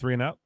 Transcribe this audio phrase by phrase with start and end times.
[0.00, 0.38] Three and Out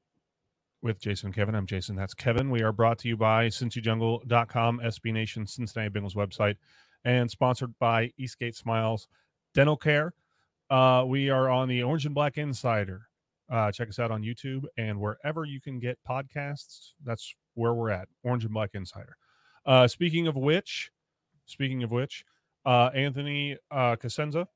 [0.83, 1.55] with Jason and Kevin.
[1.55, 1.95] I'm Jason.
[1.95, 2.51] That's Kevin.
[2.51, 6.57] We are brought to you by CincyJungle.com, SB Nation, Cincinnati Bengals website,
[7.05, 9.07] and sponsored by Eastgate Smiles
[9.55, 10.13] Dental Care.
[10.71, 13.03] Uh, we are on the Orange and Black Insider.
[13.49, 16.95] Uh, check us out on YouTube and wherever you can get podcasts.
[17.05, 18.09] That's where we're at.
[18.25, 19.17] Orange and Black Insider.
[19.65, 20.91] Uh, speaking of which,
[21.47, 22.25] speaking of which,
[22.67, 24.49] uh, Anthony uh, Cosenza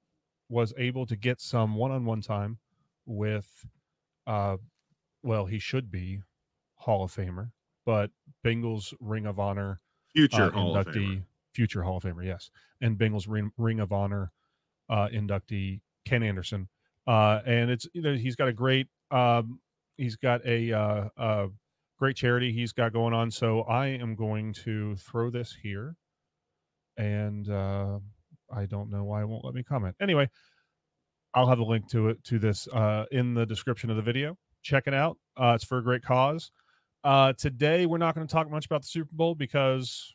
[0.49, 2.59] was able to get some one-on-one time
[3.07, 3.49] with
[4.27, 4.57] uh,
[5.23, 6.23] well, he should be
[6.77, 7.51] Hall of Famer,
[7.85, 8.11] but
[8.45, 9.81] Bengals Ring of Honor
[10.15, 11.23] future uh, Hall of inductee, Famer.
[11.53, 14.33] future Hall of Famer, yes, and Bengals Ring, Ring of Honor
[14.89, 16.69] uh, inductee Ken Anderson,
[17.07, 19.61] uh, and it's you know he's got a great um,
[19.97, 21.47] he's got a uh, uh,
[21.99, 23.31] great charity he's got going on.
[23.31, 25.97] So I am going to throw this here,
[26.97, 27.99] and uh,
[28.55, 29.97] I don't know why it won't let me comment.
[30.01, 30.31] Anyway,
[31.35, 34.37] I'll have a link to it to this uh, in the description of the video.
[34.69, 35.17] Check it out.
[35.35, 36.51] Uh, it's for a great cause.
[37.03, 40.15] Uh, today we're not going to talk much about the Super Bowl because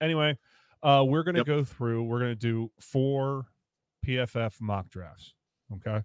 [0.00, 0.36] anyway,
[0.82, 1.46] uh, we're going to Yep.
[1.46, 2.02] go through.
[2.02, 3.46] We're going to do four
[4.04, 5.34] PFF mock drafts.
[5.74, 6.02] Okay,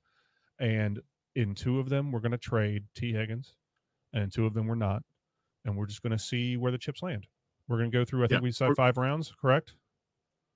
[0.59, 1.01] and
[1.35, 3.55] in two of them we're going to trade Tee Higgins,
[4.13, 5.01] and in two of them we're not,
[5.65, 7.25] and we're just going to see where the chips land.
[7.67, 8.25] We're going to go through.
[8.25, 9.73] I think Yeah, we said five rounds, correct?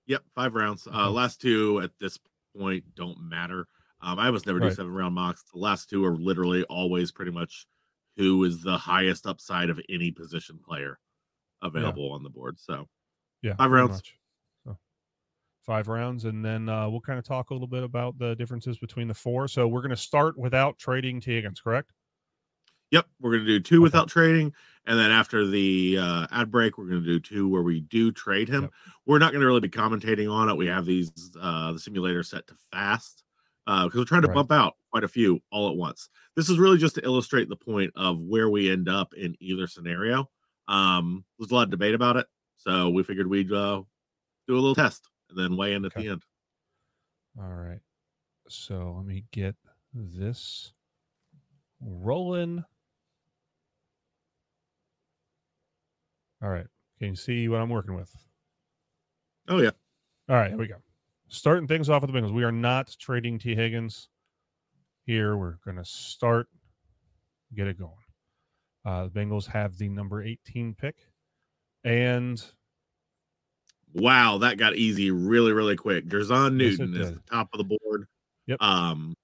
[0.06, 0.88] Yep, five rounds.
[0.92, 2.20] Uh, last two at this
[2.56, 3.68] point don't matter.
[4.06, 4.76] Um, I almost never do Right.
[4.76, 5.44] seven round mocks.
[5.52, 7.66] The last two are literally always pretty much
[8.18, 11.00] who is the highest upside of any position player
[11.62, 12.60] available on the board.
[12.60, 12.88] So
[13.42, 14.04] Yeah, Five rounds.
[14.64, 14.78] So,
[15.64, 18.78] five rounds, and then uh, we'll kind of talk a little bit about the differences
[18.78, 19.48] between the four.
[19.48, 21.92] So we're going to start without trading Tee Higgins, correct?
[22.92, 23.84] Yep, we're gonna do two Okay.
[23.84, 24.54] without trading,
[24.86, 28.48] and then after the uh, ad break, we're gonna do two where we do trade
[28.48, 28.62] him.
[28.62, 28.72] Yep.
[29.08, 30.56] We're not gonna really be commentating on it.
[30.56, 33.24] We have these uh, the simulator set to fast
[33.66, 34.36] because we're trying to Right.
[34.36, 36.10] bump out quite a few all at once.
[36.36, 39.68] This is really just to illustrate the point of where we end up in either
[39.68, 40.30] scenario.
[40.68, 43.82] Um, there's a lot of debate about it, so we figured we'd uh,
[44.48, 46.04] do a little test and then weigh in at Okay.
[46.04, 46.24] the end.
[47.38, 47.82] All right.
[48.50, 49.56] So let me get
[49.94, 50.74] this
[51.82, 52.64] rolling.
[56.42, 56.68] All right.
[57.00, 58.16] Can you see what I'm working with?
[59.48, 59.72] Oh yeah,
[60.30, 60.78] All right, here we go.
[61.36, 62.34] Starting things off with the Bengals.
[62.34, 64.08] We are not trading Tee Higgins
[65.06, 65.36] here.
[65.36, 66.48] We're going to start,
[67.54, 67.92] get it going.
[68.86, 70.96] Uh, the Bengals have the number 18 pick.
[71.84, 72.44] And
[73.94, 76.08] Wow, that got easy really, really quick.
[76.08, 78.08] Jer'Zhan Yes, Newton is the top of the board.
[78.48, 78.62] Yep.
[78.62, 79.16] Um,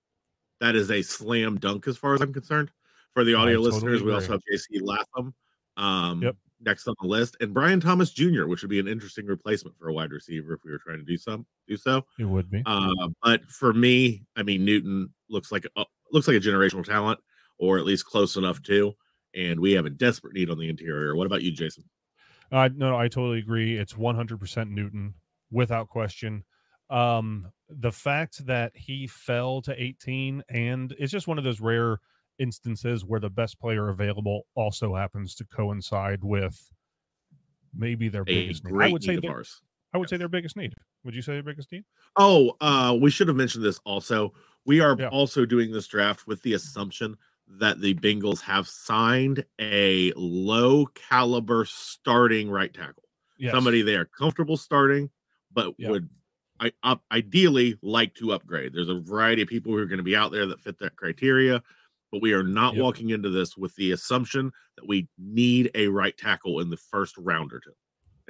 [0.59, 2.71] that is a slam dunk as far as I'm concerned.
[3.13, 5.33] For the audio totally listeners, we also have JC Latham
[5.75, 6.35] um, Yep.
[6.63, 9.89] Next on the list, and Brian Thomas Jr., which would be an interesting replacement for
[9.89, 12.05] a wide receiver if we were trying to do some do so.
[12.19, 12.63] it would be.
[12.65, 17.19] Uh, but for me, I mean, Newton looks like a, looks like a generational talent,
[17.57, 18.93] or at least close enough to.
[19.33, 21.15] And we have a desperate need on the interior.
[21.15, 21.85] What about you, Jason?
[22.51, 23.77] Uh, no, I totally agree.
[23.77, 25.13] It's 100% Newton
[25.51, 26.43] without question.
[26.89, 32.01] Um, the fact that he fell to 18, and it's just one of those rare
[32.41, 36.69] instances where the best player available also happens to coincide with
[37.73, 38.81] maybe their A biggest need.
[38.81, 39.43] I would say their.
[39.93, 40.73] I would say their biggest need.
[41.03, 41.83] Would you say their biggest need?
[42.17, 44.33] Oh, uh, we should have mentioned this also.
[44.65, 45.09] We are Yeah.
[45.09, 47.17] also doing this draft with the assumption
[47.47, 53.03] that the Bengals have signed a low caliber starting right tackle.
[53.37, 53.53] Yes.
[53.53, 55.09] Somebody they are comfortable starting,
[55.51, 55.89] but Yeah.
[55.91, 56.09] would
[56.61, 58.73] I up ideally like to upgrade.
[58.73, 60.95] There's a variety of people who are going to be out there that fit that
[60.95, 61.63] criteria,
[62.11, 62.81] but we are not Yep.
[62.83, 67.17] walking into this with the assumption that we need a right tackle in the first
[67.17, 67.73] round or two.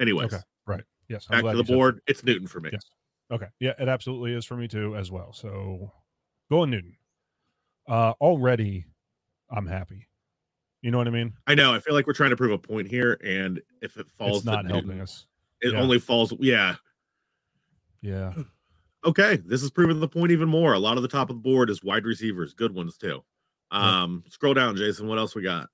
[0.00, 0.42] Anyways, Okay.
[0.66, 0.84] Right.
[1.08, 1.26] Yes.
[1.30, 2.00] I'm back to the said- board.
[2.06, 2.70] It's Newton for me.
[2.72, 2.82] Yes.
[3.30, 3.46] Okay.
[3.60, 5.32] Yeah, it absolutely is for me too, as well.
[5.32, 5.92] So
[6.50, 6.96] going Newton.
[7.88, 8.86] Uh already
[9.50, 10.06] I'm happy.
[10.82, 11.34] You know what I mean?
[11.46, 11.74] I know.
[11.74, 14.46] I feel like we're trying to prove a point here, and if it falls, it's
[14.46, 15.26] not helping Newton, us.
[15.60, 15.80] It Yeah.
[15.80, 16.32] only falls.
[16.40, 16.76] Yeah.
[18.00, 18.34] Yeah.
[19.04, 19.36] Okay.
[19.36, 20.72] This is proving the point even more.
[20.74, 23.22] A lot of the top of the board is wide receivers, good ones too.
[23.72, 25.06] Um, scroll down, Jason.
[25.08, 25.68] What else we got?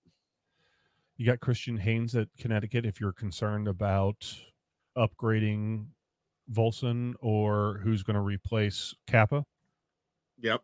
[1.17, 4.33] You got Christian Haynes at Connecticut if you're concerned about
[4.97, 5.87] upgrading
[6.53, 9.45] Volson or who's going to replace Cappa.
[10.41, 10.62] Yep.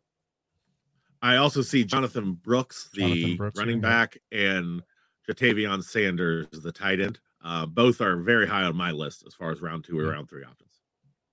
[1.23, 4.83] I also see Jonathan Brooks, the Jonathan Brooks running back, and
[5.29, 7.19] Ja'Tavion Sanders, the tight end.
[7.43, 10.11] Uh, both are very high on my list as far as round two or Yeah.
[10.13, 10.71] round three options.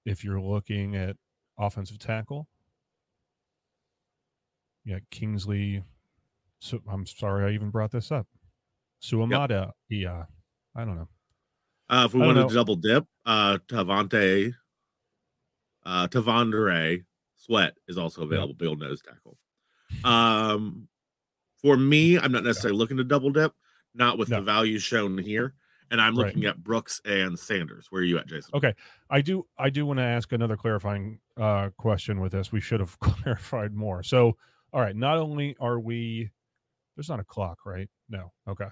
[0.05, 1.17] If you're looking at
[1.57, 2.47] offensive tackle,
[4.87, 5.83] got Kingsley.
[6.59, 8.27] So I'm sorry I even brought this up.
[9.03, 9.71] Suamataia.
[9.89, 10.25] Yeah.
[10.75, 11.07] I don't know.
[11.89, 12.47] Uh, if we wanted know.
[12.47, 14.53] to double dip, uh, Tavante,
[15.85, 17.03] uh, T'Vondre
[17.35, 19.37] Sweat is also available, Bill nose tackle.
[20.03, 20.87] Um,
[21.61, 23.53] for me, I'm not necessarily looking to double dip,
[23.93, 24.37] not with No.
[24.37, 25.53] the values shown here.
[25.89, 26.27] And I'm Right.
[26.27, 27.87] looking at Brooks and Sanders.
[27.89, 28.51] Where are you at, Jason?
[28.53, 28.73] Okay.
[29.09, 32.53] I do I do want to ask another clarifying uh question with this.
[32.53, 34.01] We should have clarified more.
[34.01, 34.37] So,
[34.73, 36.29] all right, not only are we
[36.95, 37.89] there's not a clock, right?
[38.09, 38.31] No.
[38.47, 38.67] Okay.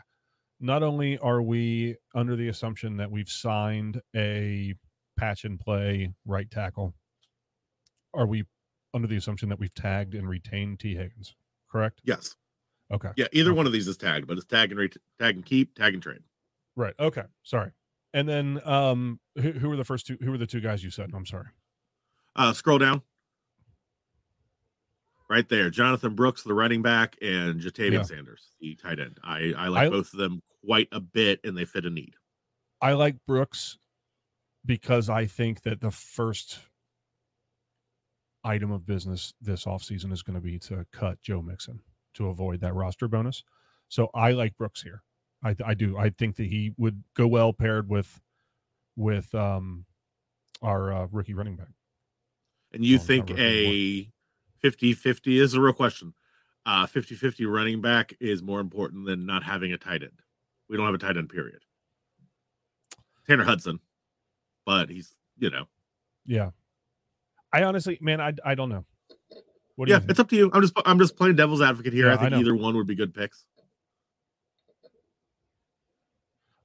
[0.59, 4.73] Not only are we under the assumption that we've signed a
[5.17, 6.93] patch and play right tackle,
[8.13, 8.43] are we
[8.93, 11.35] under the assumption that we've tagged and retained Tee Higgins?
[11.71, 12.01] Correct?
[12.03, 12.35] Yes.
[12.91, 13.09] Okay.
[13.15, 13.57] Yeah, either Okay.
[13.57, 16.03] one of these is tagged, but it's tag and re- tag and keep, tag and
[16.03, 16.21] trade.
[16.75, 16.95] Right.
[16.99, 17.23] Okay.
[17.43, 17.71] Sorry.
[18.13, 20.89] And then um who, who were the first two who were the two guys you
[20.89, 21.11] said?
[21.13, 21.47] I'm sorry.
[22.35, 23.01] Uh, scroll down.
[25.29, 28.01] Right there, Jonathan Brooks, the running back, and Ja'Tavion Yeah.
[28.01, 29.19] Sanders, the tight end.
[29.23, 32.15] I, I like I- both of them quite a bit, and they fit a need.
[32.81, 33.77] I like Brooks
[34.65, 36.59] because I think that the first
[38.43, 41.81] item of business this offseason is going to be to cut Joe Mixon
[42.15, 43.43] to avoid that roster bonus.
[43.89, 45.03] So I like Brooks here.
[45.43, 45.97] I, I do.
[45.97, 48.19] I think that he would go well paired with
[48.95, 49.85] with um
[50.61, 51.69] our uh, rookie running back.
[52.73, 54.09] And you think a
[54.61, 56.13] 50 50 is a real question.
[56.65, 60.21] Uh 50 50 running back is more important than not having a tight end.
[60.67, 61.63] We don't have a tight end, period.
[63.27, 63.79] Tanner Hudson,
[64.65, 65.67] but he's, you know,
[66.25, 66.51] Yeah.
[67.51, 68.85] I honestly, man, I I don't know.
[69.75, 70.11] What do yeah, you think?
[70.11, 70.51] it's up to you.
[70.53, 72.07] I'm just I'm just playing devil's advocate here.
[72.07, 72.39] Yeah, I I think know.
[72.39, 73.45] either one would be good picks.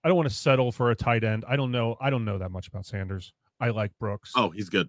[0.02, 1.44] I don't want to settle for a tight end.
[1.48, 1.96] I don't know.
[2.00, 3.32] I don't know that much about Sanders.
[3.58, 4.32] I like Brooks.
[4.36, 4.88] Oh, he's good.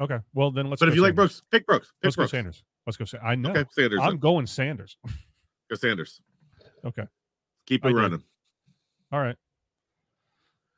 [0.00, 0.18] Okay.
[0.34, 0.80] Well, then let's.
[0.80, 1.88] but if you like Brooks, pick Brooks.
[2.00, 2.32] Pick let's Brooks.
[2.32, 2.64] go Sanders.
[2.86, 3.04] Let's go.
[3.04, 3.50] Sa- I know.
[3.50, 4.00] Okay, Sanders.
[4.02, 4.18] I'm then.
[4.18, 4.96] going Sanders.
[5.68, 6.20] Go Sanders.
[6.84, 7.02] Okay.
[7.66, 7.96] Keep it do.
[7.96, 8.22] running.
[9.10, 9.34] All right.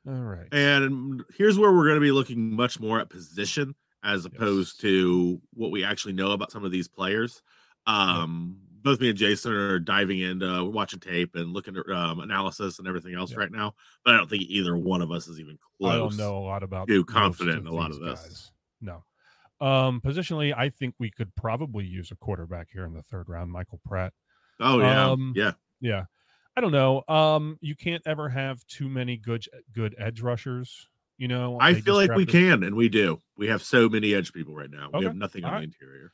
[0.07, 0.47] All right.
[0.51, 4.33] And here's where we're going to be looking much more at position as Yes.
[4.33, 7.43] opposed to what we actually know about some of these players.
[7.85, 12.19] Um, Both me and Jason are diving into we're watching tape and looking at um,
[12.21, 13.37] analysis and everything else Yeah.
[13.39, 13.75] right now.
[14.03, 15.93] But I don't think either one of us is even close.
[15.93, 16.87] I don't know a lot about.
[16.87, 18.21] too confident in a lot of this.
[18.21, 18.51] guys.
[18.81, 19.03] No.
[19.61, 23.51] Um, positionally, I think we could probably use a quarterback here in the third round,
[23.51, 24.13] Michael Pratt.
[24.59, 25.51] Oh yeah, Um, yeah.
[25.81, 26.05] Yeah.
[26.57, 27.03] I don't know.
[27.07, 30.87] Um, you can't ever have too many good good edge rushers.
[31.17, 33.21] You know, I feel like we drafted can, and we do.
[33.37, 34.89] We have so many edge people right now.
[34.93, 36.11] We have nothing on all the interior.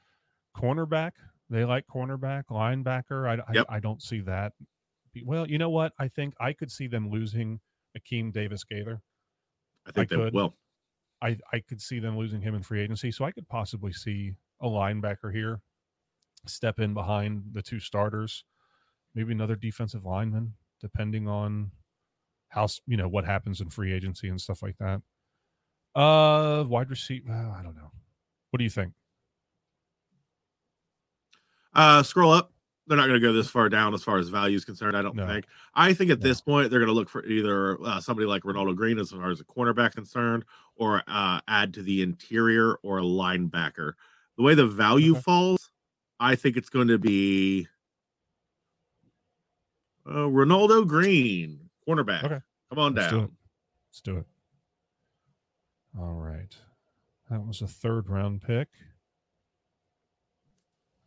[0.56, 1.12] cornerback.
[1.50, 3.28] They like cornerback, linebacker.
[3.30, 3.66] I, I, Yep.
[3.70, 4.54] I don't see that.
[5.24, 5.94] Well, you know what?
[6.00, 7.60] I think I could see them losing
[7.98, 9.02] Akeem Davis Gaither.
[9.88, 10.34] I think I they could.
[10.34, 10.56] will.
[11.22, 13.12] I, I could see them losing him in free agency.
[13.12, 15.62] So I could possibly see a linebacker here
[16.46, 18.44] step in behind the two starters,
[19.14, 21.72] maybe another defensive lineman, depending on
[22.50, 25.02] how you know what happens in free agency and stuff like that.
[26.00, 27.32] Uh, wide receiver.
[27.32, 27.92] I don't know.
[28.52, 28.94] What do you think?
[31.74, 32.52] Uh, scroll up.
[32.88, 34.96] They're not going to go this far down as far as value is concerned.
[34.96, 35.26] I don't No.
[35.26, 35.48] think.
[35.74, 36.24] I think at No.
[36.28, 39.32] this point they're going to look for either uh, somebody like Renardo Green as far
[39.32, 43.94] as a cornerback concerned, or uh, add to the interior or a linebacker.
[44.38, 45.22] The way the value Okay.
[45.22, 45.72] falls,
[46.20, 47.68] I think it's going to be
[50.06, 52.24] uh, Renardo Green, cornerback.
[52.24, 52.42] Okay.
[52.70, 53.32] Come on Let's do down.
[53.90, 54.26] Let's do it.
[55.98, 56.56] All right.
[57.32, 58.68] That was a third round pick.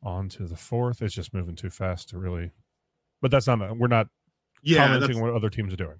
[0.02, 1.02] On to the fourth.
[1.02, 2.50] It's just moving too fast to really,
[3.20, 4.06] but that's not, we're not
[4.62, 5.98] Yeah, commenting on what other teams are doing.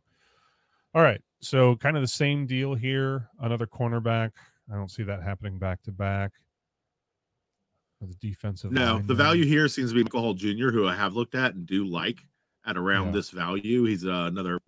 [0.95, 1.21] All right.
[1.40, 3.28] So kind of the same deal here.
[3.40, 4.31] Another cornerback.
[4.73, 6.33] I don't see that happening back to back.
[8.00, 8.71] The defensive.
[8.71, 11.55] No, the value here seems to be Michael Hall Jr., who I have looked at
[11.55, 12.21] and do like
[12.64, 13.12] at around Yeah.
[13.12, 13.85] this value.
[13.85, 14.61] He's uh, another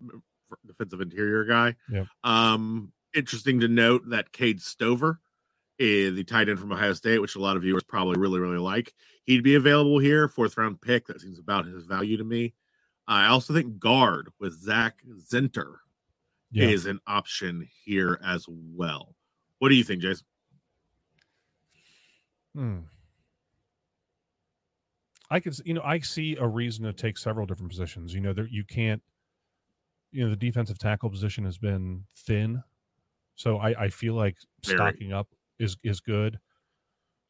[0.66, 1.76] defensive interior guy.
[1.92, 2.06] Yep.
[2.24, 5.20] Um, interesting to note that Cade Stover,
[5.80, 8.92] the tight end from Ohio State, which a lot of viewers probably really, really like.
[9.24, 11.06] He'd be available here, fourth round pick.
[11.06, 12.52] That seems about his value to me.
[13.08, 15.76] I also think guard with Zak Zinter
[16.50, 16.68] Yeah.
[16.68, 19.14] is an option here as well.
[19.58, 20.26] What do you think, Jason?
[22.54, 22.78] Hmm.
[25.30, 28.12] I could, you know, I see a reason to take several different positions.
[28.12, 29.02] You know, there you can't,
[30.10, 32.62] you know, the defensive tackle position has been thin,
[33.36, 34.76] so I, I feel like Very.
[34.76, 35.28] stocking up
[35.60, 36.38] is is good.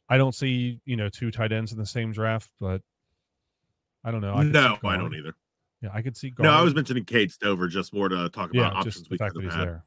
[0.09, 2.81] I don't see, you know, two tight ends in the same draft, but
[4.03, 4.35] I don't know.
[4.35, 5.35] I no, I don't either.
[5.83, 6.33] Yeah, I could see.
[6.39, 9.17] No, I was mentioning Cade Stover just more to talk yeah, about options just the
[9.17, 9.69] fact that he's had.
[9.69, 9.85] there.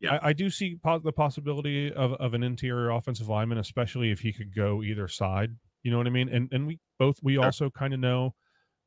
[0.00, 0.18] Yeah.
[0.22, 4.20] I, I do see po- the possibility of, of an interior offensive lineman, especially if
[4.20, 5.50] he could go either side.
[5.82, 6.28] You know what I mean?
[6.28, 7.44] And and we both we Sure.
[7.44, 8.34] also kind of know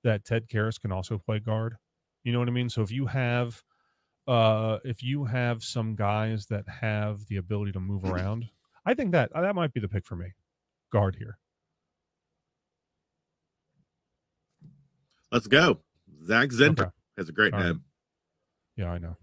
[0.03, 1.75] that Ted Karras can also play guard.
[2.24, 2.69] You know what I mean?
[2.69, 3.62] So if you have
[4.27, 8.45] uh if you have some guys that have the ability to move around,
[8.88, 10.27] I think that uh, that might be the pick for me.
[10.94, 11.38] Guard here.
[15.29, 15.82] Let's go.
[16.25, 16.89] Zak Zinter Okay.
[17.17, 17.65] has a great All right.
[17.67, 17.84] name.
[18.77, 19.17] Yeah, I know.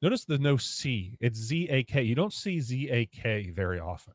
[0.00, 1.18] Notice the no C.
[1.20, 2.02] It's Z A K.
[2.02, 4.14] You don't see Z A K very often.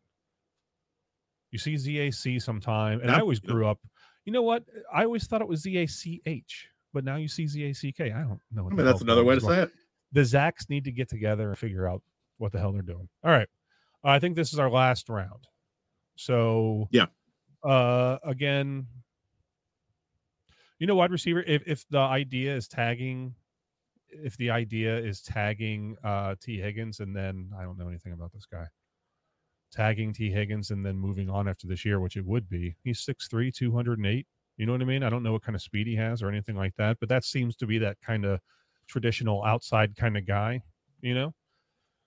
[1.51, 3.79] You see Z A C sometime, and I always grew up.
[4.25, 4.63] You know what?
[4.91, 7.73] I always thought it was Z A C H, but now you see Z A
[7.73, 8.11] C K.
[8.11, 8.67] I don't know.
[8.71, 9.71] I mean, that's another way to say it.
[10.11, 12.01] The Zacks need to get together and figure out
[12.37, 13.07] what the hell they're doing.
[13.23, 13.47] All right,
[14.03, 15.47] I think this is our last round.
[16.15, 17.07] So Yeah.
[17.63, 18.87] Uh, again,
[20.79, 21.41] you know, wide receiver.
[21.43, 23.35] If if the idea is tagging,
[24.09, 28.31] if the idea is tagging uh Tee Higgins, and then I don't know anything about
[28.33, 28.67] this guy,
[29.71, 32.75] tagging Tee Higgins and then moving on after this year, which it would be.
[32.83, 34.27] He's 6'3", 208.
[34.57, 35.03] You know what I mean?
[35.03, 37.23] I don't know what kind of speed he has or anything like that, but that
[37.23, 38.39] seems to be that kind of
[38.87, 40.61] traditional outside kind of guy.
[41.01, 41.33] You know.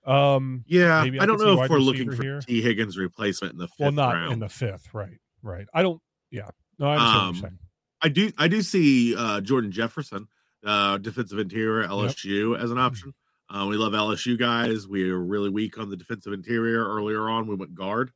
[0.06, 2.40] Um, Yeah, I I don't know if we're looking for here.
[2.40, 4.32] Tee Higgins replacement in the fifth well, not round.
[4.34, 5.18] in the fifth, right?
[5.42, 5.66] Right.
[5.72, 6.00] I don't.
[6.30, 6.48] Yeah.
[6.78, 7.58] No, I understand Um.
[8.02, 10.28] I do I do see uh, Jordan Jefferson,
[10.64, 13.14] uh, defensive interior LSU as an option.
[13.48, 14.86] Uh, we love LSU guys.
[14.86, 16.86] We are really weak on the defensive interior.
[16.86, 18.10] Earlier on, we went guard,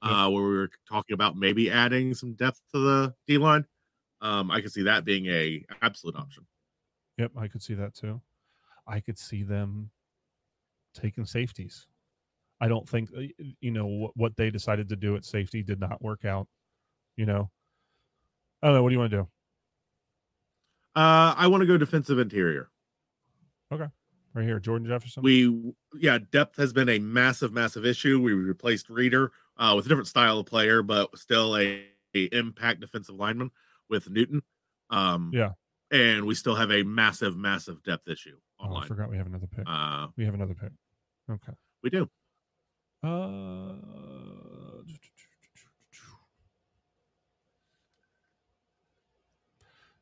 [0.00, 3.66] uh, where we were talking about maybe adding some depth to the D line.
[4.22, 6.46] Um, I could see that being a absolute option.
[7.18, 8.20] Yep, I could see that too.
[8.86, 9.90] I could see them
[10.96, 11.86] taking safeties.
[12.60, 13.22] I don't think uh,
[13.60, 16.48] you know what, what they decided to do at safety did not work out.
[17.16, 17.50] You know,
[18.62, 18.82] I don't know.
[18.82, 19.28] What do you want to do?
[20.94, 22.70] Uh, I want to go defensive interior.
[23.70, 23.86] Okay,
[24.32, 25.22] right here, Jordan Jefferson.
[25.22, 28.20] We yeah, depth has been a massive, massive issue.
[28.22, 31.84] We replaced Reader uh, with a different style of player, but still a,
[32.14, 33.50] a impact defensive lineman
[33.90, 34.42] with Newton.
[34.88, 35.50] Um, Yeah.
[35.90, 39.48] and we still have a massive, massive depth issue oh, I forgot we have another
[39.48, 39.64] pick.
[39.66, 40.70] uh, we have another pick.
[41.30, 41.52] Okay.
[41.82, 42.08] we do.
[43.02, 43.74] Uh,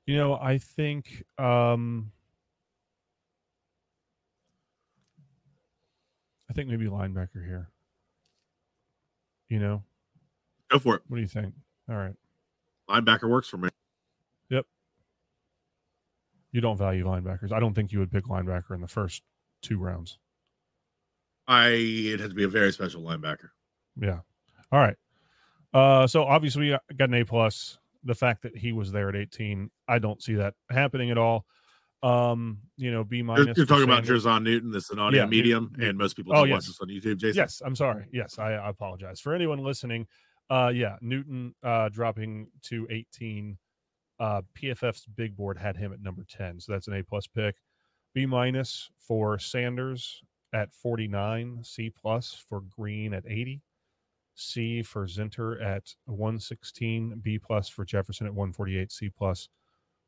[0.07, 2.13] you know, I think um
[6.51, 7.71] I think maybe linebacker here.
[9.49, 9.83] You know,
[10.71, 11.03] Go for it.
[11.09, 11.55] what do you think?
[11.89, 12.15] All right.
[12.89, 13.69] Linebacker works for me.
[14.51, 14.67] Yep.
[16.53, 17.53] You don't value linebackers.
[17.53, 19.23] I don't think you would pick linebacker in the first
[19.63, 20.19] two rounds.
[21.47, 23.49] I it has to be a very special linebacker.
[24.01, 24.21] Yeah.
[24.73, 24.97] All right.
[25.73, 27.79] Uh, so obviously we got an A plus.
[28.05, 31.47] The fact that he was there at 18, I don't see that happening at all.
[32.03, 33.47] Um, you know, B You're, minus.
[33.57, 34.05] you're for talking about.
[34.05, 34.71] Jer'Zhan Newton.
[34.71, 36.67] This is an audio Yeah, medium, and most people Oh, don't watch yes.
[36.67, 37.17] this on YouTube.
[37.19, 38.05] Jason, Yes, I'm sorry.
[38.13, 40.07] Yes, I, I apologize for anyone listening.
[40.51, 43.57] Uh, yeah, Newton uh, dropping to 18.
[44.21, 47.57] Uh, PFF's big board had him at number 10, so that's an A plus pick.
[48.15, 50.23] B minus for Sanders
[50.55, 51.61] at 49.
[51.63, 53.61] C plus for Green at 80.
[54.35, 57.19] C for Zinter at 116.
[57.21, 58.91] B plus for Jefferson at 148.
[58.91, 59.49] C plus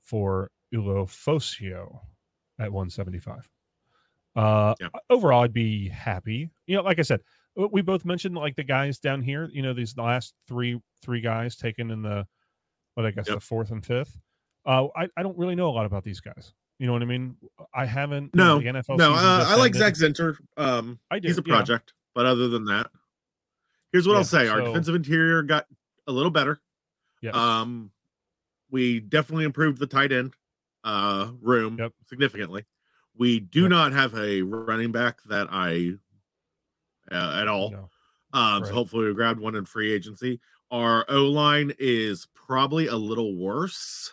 [0.01, 2.01] for Ulofoshio
[2.59, 3.51] at 175.
[4.35, 4.89] Uh, Yeah.
[5.11, 6.51] Overall, I'd be happy.
[6.67, 7.21] You know, like I said,
[7.55, 9.49] we both mentioned like the guys down here.
[9.53, 12.27] You know, these last three three guys taken in the,
[12.95, 13.37] what I guess Yep.
[13.37, 14.19] the fourth and fifth.
[14.67, 16.53] Uh, I I don't really know a lot about these guys.
[16.79, 17.37] You know what I mean?
[17.75, 18.25] I haven't.
[18.25, 19.97] you know, No, the NFL no, uh, I like ended.
[19.97, 20.37] Zak Zinter.
[20.57, 21.29] Um, I do.
[21.29, 21.55] he's a yeah.
[21.55, 22.89] project, but other than that,
[23.93, 25.67] here's what Yeah, I'll say: our so- defensive interior got
[26.07, 26.61] a little better.
[27.23, 27.31] Yeah.
[27.31, 27.91] Um,
[28.71, 30.35] we definitely improved the tight end
[30.85, 31.93] uh room Yep.
[32.07, 32.65] significantly.
[33.17, 33.71] We do Yep.
[33.71, 35.95] not have a running back that I
[37.11, 37.71] uh, at all.
[37.71, 37.91] No.
[38.33, 38.67] Um, Right.
[38.69, 40.41] so hopefully we grabbed one in free agency.
[40.71, 44.13] Our O line is probably a little worse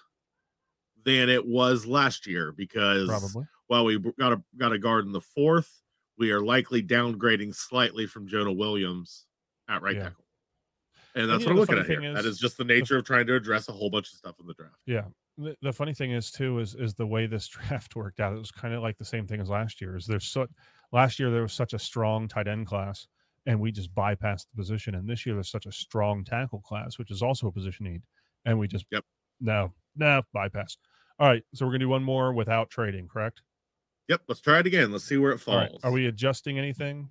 [1.05, 3.45] than it was last year because Probably.
[3.67, 5.81] while we got a got a guard in the fourth,
[6.17, 9.25] we are likely downgrading slightly from Jonah Williams
[9.69, 10.03] at right Yeah.
[10.03, 10.25] tackle.
[11.15, 12.01] And that's you what I'm looking at here.
[12.01, 14.17] thing that is- is just the nature of trying to address a whole bunch of
[14.17, 14.75] stuff in the draft.
[14.85, 15.05] Yeah.
[15.37, 18.33] The, the funny thing is too is is the way this draft worked out.
[18.35, 19.95] It was kind of like the same thing as last year.
[19.95, 20.47] Is there's so
[20.91, 23.07] last year there was such a strong tight end class,
[23.47, 24.93] and we just bypassed the position.
[24.95, 28.03] And this year there's such a strong tackle class, which is also a position need,
[28.45, 29.05] and we just Yep.
[29.39, 30.77] no no bypass.
[31.19, 33.41] All right, so we're gonna do one more without trading, correct?
[34.09, 34.91] Yep, let's try it again.
[34.91, 35.69] Let's see where it All right.
[35.69, 35.83] falls.
[35.83, 37.09] Are we adjusting anything?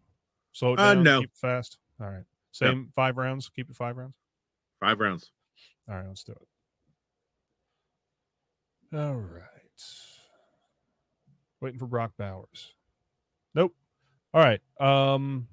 [0.53, 1.21] Slow it Uh, no.
[1.21, 1.79] Keep fast.
[2.01, 2.25] All right.
[2.51, 3.49] Same five rounds.
[3.49, 4.15] Keep it five rounds.
[4.81, 5.31] five rounds?
[5.89, 6.39] All right, let's do it.
[8.99, 9.43] All right.
[11.61, 12.75] Waiting for Brock Bowers.
[13.55, 13.75] Nope.
[14.35, 14.61] All right.
[14.81, 15.49] Um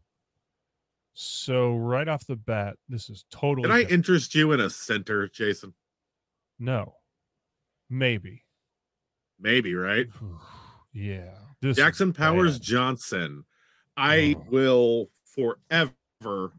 [1.14, 3.94] so right off the bat, this is totally Can I different.
[3.94, 5.74] interest you in a center, Jason?
[6.58, 6.96] no.
[7.90, 8.44] Maybe.
[9.40, 10.08] Maybe, right?
[10.94, 11.36] yeah.
[11.62, 12.62] This Jackson Powers bad.
[12.66, 13.46] Johnson.
[13.98, 14.46] I Oh.
[14.50, 16.54] will forever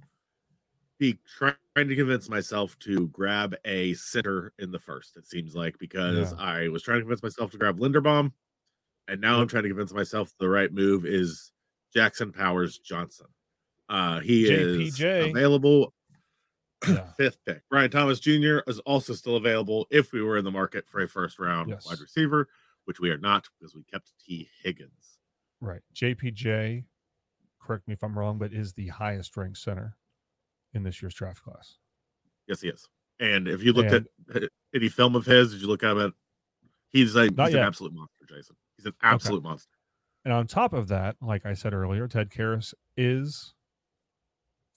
[0.99, 5.17] be trying to convince myself to grab a center in the first.
[5.17, 6.39] It seems like because Yeah.
[6.39, 8.33] I was trying to convince myself to grab Linderbaum,
[9.09, 11.51] and now I'm trying to convince myself the right move is
[11.95, 13.27] Jackson Powers Johnson.
[13.89, 15.21] Uh, he JPJ.
[15.25, 15.95] is available.
[16.89, 17.07] Yeah.
[17.17, 17.63] Fifth pick.
[17.69, 18.59] Brian Thomas Jr.
[18.67, 21.87] is also still available if we were in the market for a first round Yes.
[21.87, 22.49] wide receiver,
[22.85, 25.19] which we are not because we kept Tee Higgins.
[25.61, 25.81] Right.
[25.95, 26.85] JPJ,
[27.61, 29.97] correct me if I'm wrong, but is the highest ranked center
[30.73, 31.77] in this year's draft class.
[32.47, 32.89] Yes, he is.
[33.19, 34.45] And if you looked And- at
[34.75, 36.15] any film of his, did you look at him?
[36.89, 38.57] He's a Not he's an absolute monster, Jason.
[38.77, 39.71] He's an absolute monster.
[40.25, 43.55] And on top of that, like I said earlier, Ted Karras is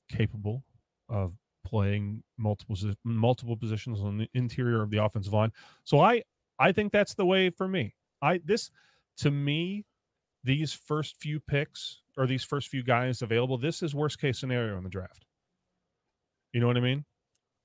[0.09, 0.63] capable
[1.09, 1.33] of
[1.63, 5.51] playing multiple multiple positions on the interior of the offensive line.
[5.83, 6.23] So I
[6.59, 7.95] I think that's the way for me.
[8.21, 8.69] I this
[9.17, 9.85] to me
[10.43, 14.77] these first few picks or these first few guys available, this is worst case scenario
[14.77, 15.25] in the draft.
[16.51, 17.05] You know what I mean?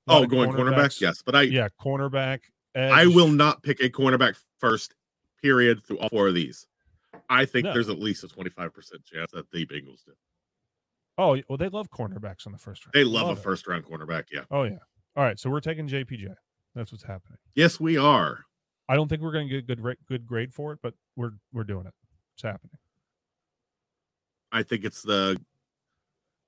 [0.07, 1.01] Oh, going cornerback, cornerbacks.
[1.01, 2.39] yes, but I Yeah, cornerback.
[2.75, 4.95] I will not pick a cornerback first.
[5.41, 5.81] Period.
[5.85, 6.67] Through all four of these,
[7.29, 7.73] I think No.
[7.73, 10.11] there's at least a 25 percent chance that the Bengals do.
[11.19, 12.93] Oh, well, they love cornerbacks on the first round.
[12.93, 13.33] They love it.
[13.33, 14.25] a first round cornerback.
[14.31, 14.41] Yeah.
[14.49, 14.77] Oh yeah.
[15.15, 16.33] All right, so we're taking JPJ.
[16.75, 17.37] That's what's happening.
[17.55, 18.45] Yes, we are.
[18.87, 21.31] I don't think we're going to get a good good grade for it, but we're
[21.51, 21.93] we're doing it.
[22.35, 22.77] It's happening.
[24.51, 25.39] I think it's the.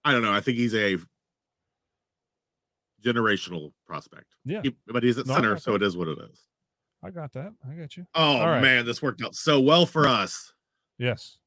[0.06, 0.32] I don't know.
[0.34, 0.98] I think he's a
[3.04, 4.36] generational prospect.
[4.46, 5.82] Yeah, He- but he's at No, center, so that.
[5.84, 6.48] it is what it is.
[7.04, 7.52] I got that.
[7.70, 8.06] I got you.
[8.14, 8.62] Oh right.
[8.62, 10.54] man, this worked out so well for us.
[11.00, 11.38] Yes.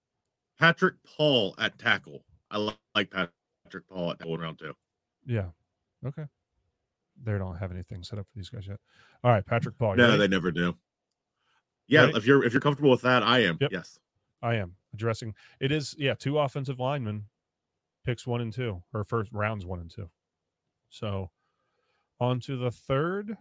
[0.59, 2.25] Patrick Paul at tackle.
[2.55, 4.75] I like Patrick Paul at in round two.
[5.27, 5.47] Yeah.
[6.07, 6.25] Okay.
[7.23, 8.79] They don't have anything set up for these guys yet.
[9.23, 9.97] All right, Patrick Paul.
[9.97, 10.19] No, ready?
[10.19, 10.75] they never do.
[11.87, 12.17] Yeah, Ready?
[12.17, 13.59] if you're if you're comfortable with that, I am.
[13.61, 13.73] Yep.
[13.73, 13.99] Yes.
[14.43, 15.35] I am addressing.
[15.61, 17.25] It is yeah, two offensive linemen,
[18.05, 20.11] picks one and two, or first rounds one and two.
[20.91, 21.31] So,
[22.21, 23.37] on to the third.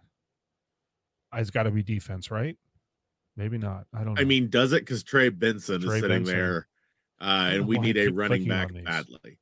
[1.32, 2.56] Uh, It's got to be defense, right?
[3.36, 3.86] Maybe not.
[3.92, 4.14] I don't.
[4.14, 4.20] Know.
[4.20, 6.36] I mean, does it because Trey Benson Trey is sitting Benson.
[6.36, 6.68] there,
[7.20, 9.38] uh, and we need a running back badly.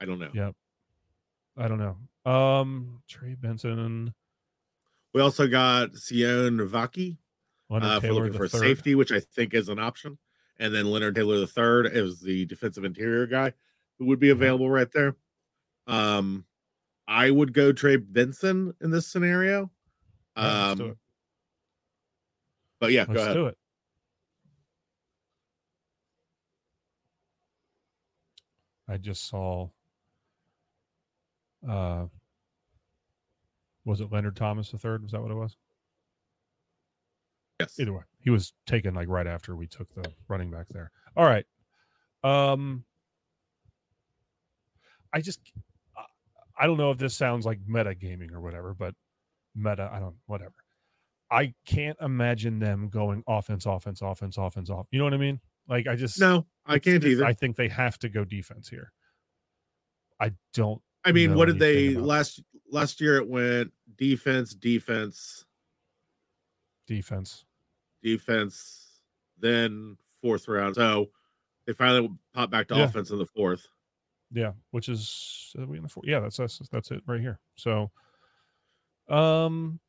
[0.00, 0.30] I don't know.
[0.34, 0.50] Yeah.
[1.56, 2.30] I don't know.
[2.30, 4.12] Um, Trey Benson,
[5.12, 7.16] We also got Sione Vaki
[7.70, 10.18] uh, for looking for safety, which I think is an option.
[10.58, 13.52] And then Leonard Taylor the third is the defensive interior guy
[13.98, 14.36] who would be Uh-huh.
[14.38, 15.16] available right there.
[15.86, 16.44] Um,
[17.06, 19.70] I would go Trey Benson in this scenario.
[20.36, 20.98] Yeah, let's do Um, it.
[22.80, 23.34] but yeah, go Let's ahead.
[23.36, 23.58] do it.
[28.88, 29.68] I just saw.
[31.68, 32.06] Uh,
[33.84, 35.02] was it Leonard Thomas the third?
[35.02, 35.56] Was that what it was?
[37.60, 37.78] Yes.
[37.78, 40.90] Either way, he was taken like right after we took the running back there.
[41.16, 41.46] All right.
[42.24, 42.84] Um,
[45.12, 45.40] I just,
[45.96, 46.04] I-
[46.58, 48.94] I don't know if this sounds like meta gaming or whatever, but
[49.54, 50.54] meta, I don't, whatever.
[51.30, 54.86] I can't imagine them going offense, offense, offense, offense, off.
[54.90, 55.40] You know what I mean?
[55.68, 57.24] Like I just No, I can't either.
[57.24, 58.92] I think they have to go defense here.
[60.20, 60.80] I don't.
[61.04, 63.16] I mean, what did they about- last last year?
[63.16, 65.44] It went defense, defense,
[66.86, 67.44] defense.
[68.02, 69.00] defense,
[69.38, 70.74] then fourth round.
[70.74, 71.10] So
[71.66, 72.84] they finally pop back to Yeah.
[72.84, 73.66] offense in the fourth.
[74.30, 76.06] Yeah, which is we in the fourth.
[76.06, 77.38] Yeah, that's that's that's it right here.
[77.56, 77.90] So,
[79.08, 79.80] um,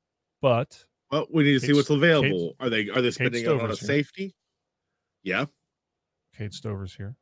[0.42, 2.56] but Well, we need to see what's available.
[2.60, 3.76] are they are they Kate spending it on a here.
[3.76, 4.36] safety?
[5.24, 5.46] Yeah,
[6.38, 7.15] Cade Stover's here.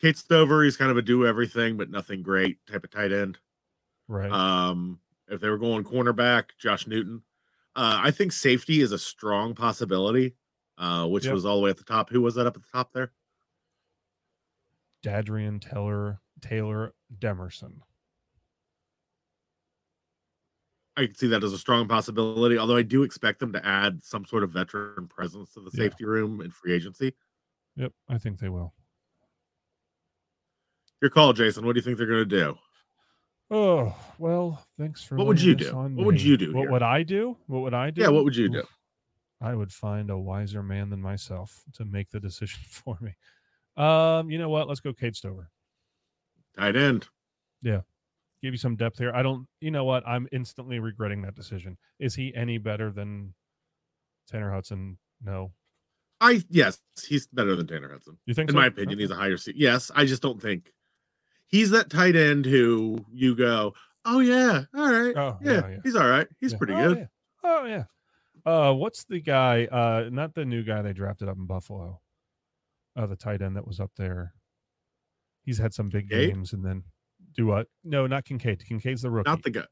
[0.00, 3.38] Cade Stover, he's kind of a do everything, but nothing great type of tight end.
[4.08, 4.30] Right.
[4.30, 7.22] Um, if they were going cornerback, Josh Newton.
[7.76, 10.36] Uh, I think safety is a strong possibility,
[10.78, 11.34] uh, which Yep.
[11.34, 12.10] was all the way at the top.
[12.10, 13.12] Who was that up at the top there?
[15.02, 17.80] Dadrion Taylor Taylor Demerson.
[20.96, 24.02] I can see that as a strong possibility, although I do expect them to add
[24.02, 25.84] some sort of veteran presence to the Yeah.
[25.84, 27.14] safety room in free agency.
[27.76, 28.72] Yep, I think they will.
[31.02, 31.66] Your call, Jason.
[31.66, 32.58] What do you think they're going to do?
[33.50, 35.16] Oh well, thanks for.
[35.16, 35.70] What would you do?
[35.74, 36.70] What would you do What here?
[36.70, 37.36] would I do?
[37.46, 38.00] What would I do?
[38.00, 38.62] Yeah, what would you do?
[39.40, 43.14] I would find a wiser man than myself to make the decision for me.
[43.76, 44.66] Um, you know what?
[44.68, 45.50] Let's go, Cade Stover.
[46.56, 47.06] Tight end.
[47.60, 47.80] Yeah,
[48.42, 49.12] give you some depth here.
[49.14, 49.46] I don't.
[49.60, 50.06] You know what?
[50.08, 51.76] I'm instantly regretting that decision.
[51.98, 53.34] Is he any better than
[54.28, 54.96] Tanner Hudson?
[55.22, 55.52] No.
[56.24, 58.16] I yes, he's better than Tanner Hudson.
[58.26, 58.48] You think?
[58.50, 58.60] In so?
[58.60, 59.56] my opinion, he's a higher seat.
[59.56, 60.72] Yes, I just don't think
[61.46, 65.76] he's that tight end who you go, oh yeah, all right, Oh, yeah, yeah, yeah.
[65.84, 66.58] he's all right, he's Yeah.
[66.58, 67.08] pretty Oh, good.
[67.44, 67.84] Oh yeah.
[68.46, 69.64] Uh, what's the guy?
[69.66, 72.00] Uh, not the new guy they drafted up in Buffalo.
[72.96, 74.34] Uh, the tight end that was up there.
[75.44, 76.30] He's had some big Kincaid?
[76.34, 76.84] games, and then
[77.36, 77.68] do what?
[77.84, 78.64] No, not Kincaid.
[78.66, 79.28] Kincaid's the rookie.
[79.30, 79.64] Not the guy.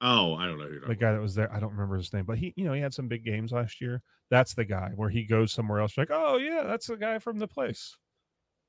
[0.00, 1.52] Oh, I don't know who the guy that was there.
[1.52, 3.80] I don't remember his name, but he, you know, he had some big games last
[3.80, 4.00] year.
[4.30, 5.96] That's the guy where he goes somewhere else.
[5.96, 7.96] You're like, oh yeah, that's the guy from the place,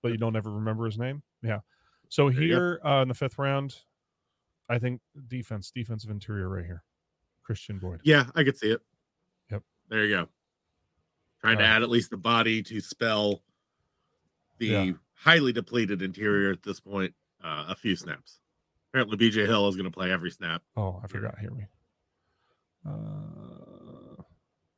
[0.02, 1.22] but you don't ever remember his name.
[1.44, 1.60] Yeah.
[2.08, 3.76] So There here uh, in the fifth round,
[4.68, 6.84] I think defense, defensive interior right here,
[7.48, 8.02] Khristian Boyd.
[8.04, 8.82] Yeah, I could see it.
[9.52, 9.62] Yep.
[9.90, 10.28] There you go.
[11.42, 13.44] Trying to Uh, add at least the body to spell
[14.58, 14.92] the Yeah.
[15.14, 17.14] highly depleted interior at this point.
[17.44, 18.40] Uh, a few snaps.
[18.92, 20.62] Apparently, BJ Hill is going to play every snap.
[20.76, 21.38] Oh, I forgot.
[21.40, 21.66] Hear me.
[22.86, 22.90] Uh,
[24.18, 24.26] what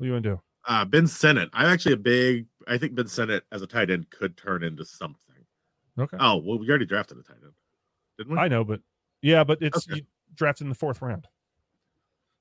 [0.01, 0.41] do you want to do?
[0.67, 1.49] Uh, ben Sinnott.
[1.53, 2.47] I'm actually a big.
[2.67, 5.35] I think Ben Sinnott as a tight end could turn into something.
[5.99, 6.17] Okay.
[6.19, 7.53] Oh well, we already drafted a tight end,
[8.17, 8.37] didn't we?
[8.39, 8.81] I know, but
[9.21, 10.05] yeah, but it's Okay.
[10.35, 11.27] drafted in the fourth round.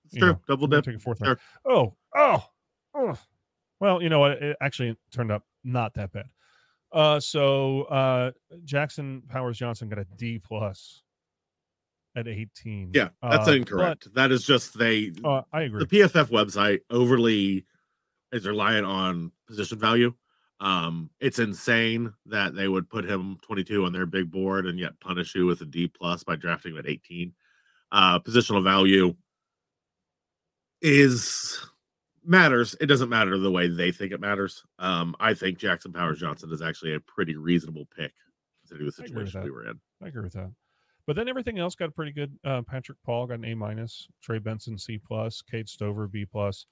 [0.04, 0.28] it's you true.
[0.33, 0.85] know, Double dip.
[0.85, 1.26] take a fourth Sure.
[1.28, 1.38] round.
[1.64, 2.44] Oh, oh,
[2.94, 3.18] oh.
[3.80, 4.33] Well, you know what?
[4.33, 6.26] It actually turned up not that bad.
[6.92, 8.33] Uh, so uh,
[8.64, 11.02] Jackson Powers Johnson got a D plus
[12.16, 12.90] at 18.
[12.94, 14.12] Yeah, that's Uh, incorrect.
[14.14, 15.12] that is just they.
[15.25, 15.85] Uh, I agree.
[15.85, 17.66] the PFF website overly
[18.33, 20.14] is reliant on position value.
[20.61, 24.99] Um, it's insane that they would put him 22 on their big board and yet
[25.01, 27.33] punish you with a D plus by drafting him at 18.
[27.92, 29.14] Uh, positional value
[30.83, 31.59] is
[32.25, 32.77] matters.
[32.81, 34.62] It doesn't matter the way they think it matters.
[34.79, 38.12] Um, I think Jackson Powers Johnson is actually a pretty reasonable pick
[38.62, 39.81] considering the I agree with situation we were in.
[40.03, 40.51] I agree with that.
[41.07, 42.33] But then everything else got pretty good.
[42.45, 46.67] Uh, Patrick Paul got an A minus, Trey Benson C plus, Cade Stover B plus,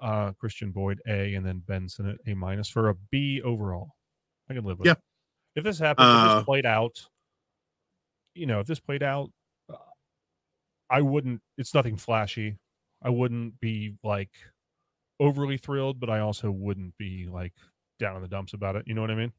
[0.00, 3.90] uh, Khristian Boyd A, and then Benson at A minus for a B overall.
[4.48, 4.86] I can live with.
[4.86, 4.92] Yeah.
[4.92, 4.98] it.
[5.56, 7.06] If this happened, if Uh, this played out,
[8.34, 9.30] you know, if this played out,
[9.72, 9.76] uh,
[10.90, 11.40] I wouldn't.
[11.58, 12.56] It's nothing flashy.
[13.02, 14.30] I wouldn't be like
[15.20, 17.52] overly thrilled, but I also wouldn't be like
[17.98, 18.84] down in the dumps about it.
[18.86, 19.32] You know what I mean?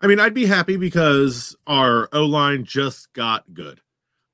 [0.00, 3.80] I mean, I'd be happy because our O line just got good.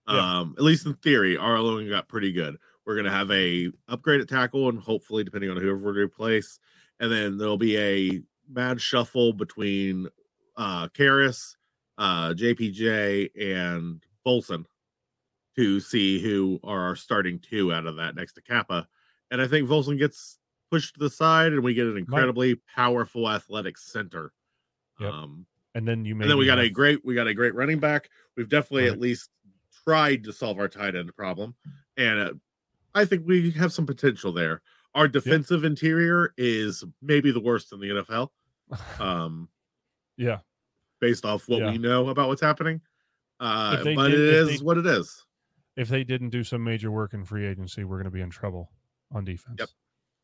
[0.09, 0.41] Yeah.
[0.41, 2.57] Um, at least in theory, our O line got pretty good.
[2.85, 6.59] We're gonna have a upgrade at tackle, and hopefully, depending on whoever we replace,
[6.99, 10.09] and then there'll be a mad shuffle between
[10.57, 11.57] uh Karras,
[11.99, 14.65] uh JPJ, and Volson
[15.57, 18.89] to see who are our starting two out of that next to Cappa.
[19.31, 20.39] And I think Volson gets
[20.71, 24.33] pushed to the side, and we get an incredibly powerful athletic center.
[24.99, 25.13] Yep.
[25.13, 26.25] Um, And then you may.
[26.25, 28.09] and then we got a great we got a great running back.
[28.37, 28.93] We've definitely Right.
[28.93, 29.31] at least
[29.85, 31.55] tried to solve our tight end problem,
[31.97, 32.33] and uh,
[32.95, 34.63] I think we have some potential there.
[34.95, 38.31] Our defensive interior is maybe the worst in the NFL,
[39.01, 39.49] um,
[40.17, 40.39] yeah.
[41.01, 41.71] based off what Yeah.
[41.71, 42.81] we know about what's happening.
[43.39, 45.25] Uh, but did- it is they- what it is.
[45.77, 48.29] if they didn't do some major work in free agency, we're going to be in
[48.31, 48.73] trouble
[49.13, 49.57] on defense.
[49.61, 49.69] Yep.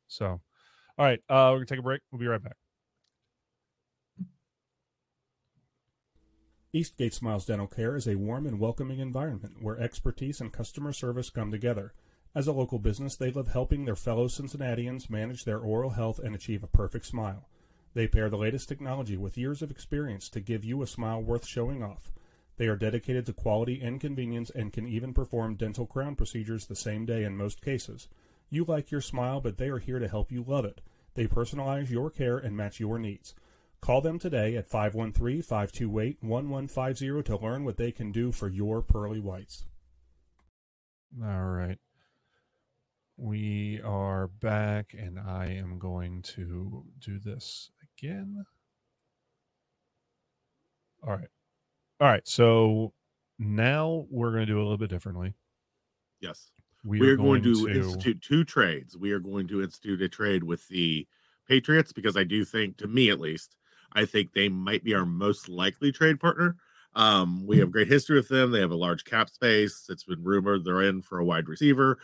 [0.09, 2.03] So, all right, uh, we're going to take a break.
[2.11, 2.57] We'll be right back.
[6.77, 11.31] Eastgate Smiles Dental Care is a warm and welcoming environment where expertise and customer service
[11.31, 11.95] come together.
[12.35, 16.35] As a local business, they love helping their fellow Cincinnatians manage their oral health and
[16.35, 17.49] achieve a perfect smile.
[17.95, 21.47] They pair the latest technology with years of experience to give you a smile worth
[21.47, 22.13] showing off.
[22.59, 26.77] They are dedicated to quality and convenience and can even perform dental crown procedures the
[26.77, 28.07] same day in most cases.
[28.51, 30.83] You like your smile, but they are here to help you love it.
[31.15, 33.35] They personalize your care and match your needs.
[33.87, 38.83] Call them today at 513 528 1150 to learn what they can do for your
[38.83, 39.65] pearly whites.
[41.23, 41.79] All right.
[43.17, 48.45] We are back, and I am going to do this again.
[51.07, 51.29] All right.
[52.01, 52.27] All right.
[52.27, 52.93] So
[53.39, 55.35] now we're going to do it a little bit differently.
[56.21, 56.51] Yes.
[56.85, 58.97] We, We, are going, to, institute two trades.
[58.97, 61.07] We are going to institute a trade with the
[61.47, 63.55] Patriots because I do think, to me at least,
[63.93, 66.57] I think they might be our most likely trade partner.
[66.95, 68.51] Um, we have great history with them.
[68.51, 69.87] They have a large cap space.
[69.89, 71.99] It's been rumored they're in for a wide receiver.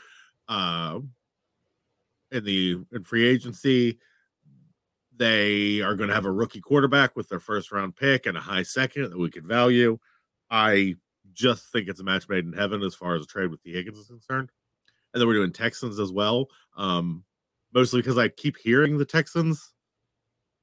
[0.48, 1.00] Uh,
[2.30, 3.98] in the in free agency,
[5.16, 8.40] they are going to have a rookie quarterback with their first round pick and a
[8.40, 9.98] high second that we could value.
[10.50, 10.96] I
[11.32, 13.72] just think it's a match made in heaven as far as a trade with the
[13.72, 14.50] Higgins is concerned.
[15.12, 16.48] And then we're doing Texans as well.
[16.76, 17.24] Um,
[17.72, 19.71] mostly because I keep hearing the Texans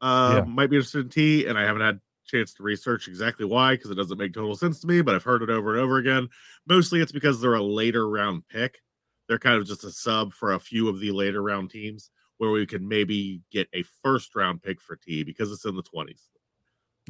[0.01, 0.45] uh, Yeah.
[0.45, 3.89] might be interested in T, and I haven't had chance to research exactly why because
[3.91, 6.29] it doesn't make total sense to me, but I've heard it over and over again.
[6.67, 8.81] Mostly it's because they're a later round pick.
[9.27, 12.51] They're kind of just a sub for a few of the later round teams where
[12.51, 16.29] we could maybe get a first round pick for T because it's in the 20s.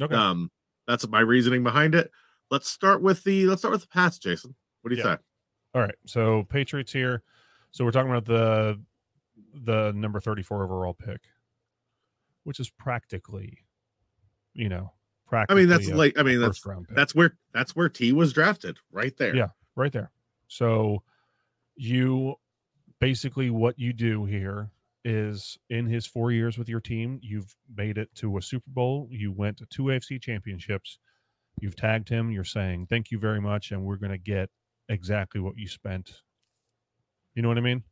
[0.00, 0.14] Okay.
[0.14, 0.50] Um,
[0.86, 2.10] that's my reasoning behind it.
[2.50, 4.54] Let's start with the let's start with the Pats, Jason.
[4.80, 5.16] What do you Yeah.
[5.16, 5.22] say?
[5.74, 5.94] All right.
[6.06, 7.22] So Patriots here.
[7.70, 8.80] So we're talking about the
[9.64, 11.20] the number 34 overall pick,
[12.44, 13.58] which is practically,
[14.54, 14.92] you know,
[15.48, 18.78] I mean, that's a like I mean, that's that's where that's where T was drafted,
[18.90, 19.34] right there.
[19.36, 19.48] Yeah.
[19.76, 20.10] right there.
[20.48, 21.02] So
[21.76, 22.34] you
[23.00, 24.70] basically what you do here
[25.04, 29.08] is in his four years with your team, you've made it to a Super Bowl.
[29.10, 30.98] You went to two AFC championships.
[31.60, 32.30] You've tagged him.
[32.30, 34.50] You're saying thank you very much, and we're going to get
[34.88, 36.12] exactly what you spent.
[37.34, 37.82] You know what I mean?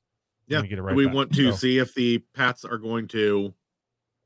[0.49, 0.97] Yeah, it right.
[0.97, 1.15] we back.
[1.15, 3.55] want to So- see if the Pats are going to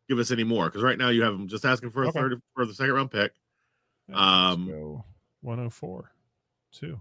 [0.09, 2.19] give us any more because right now you have them just asking for a Okay.
[2.19, 3.33] third for the second round pick.
[4.13, 5.05] Um, go
[5.43, 6.13] 104,
[6.73, 7.01] two.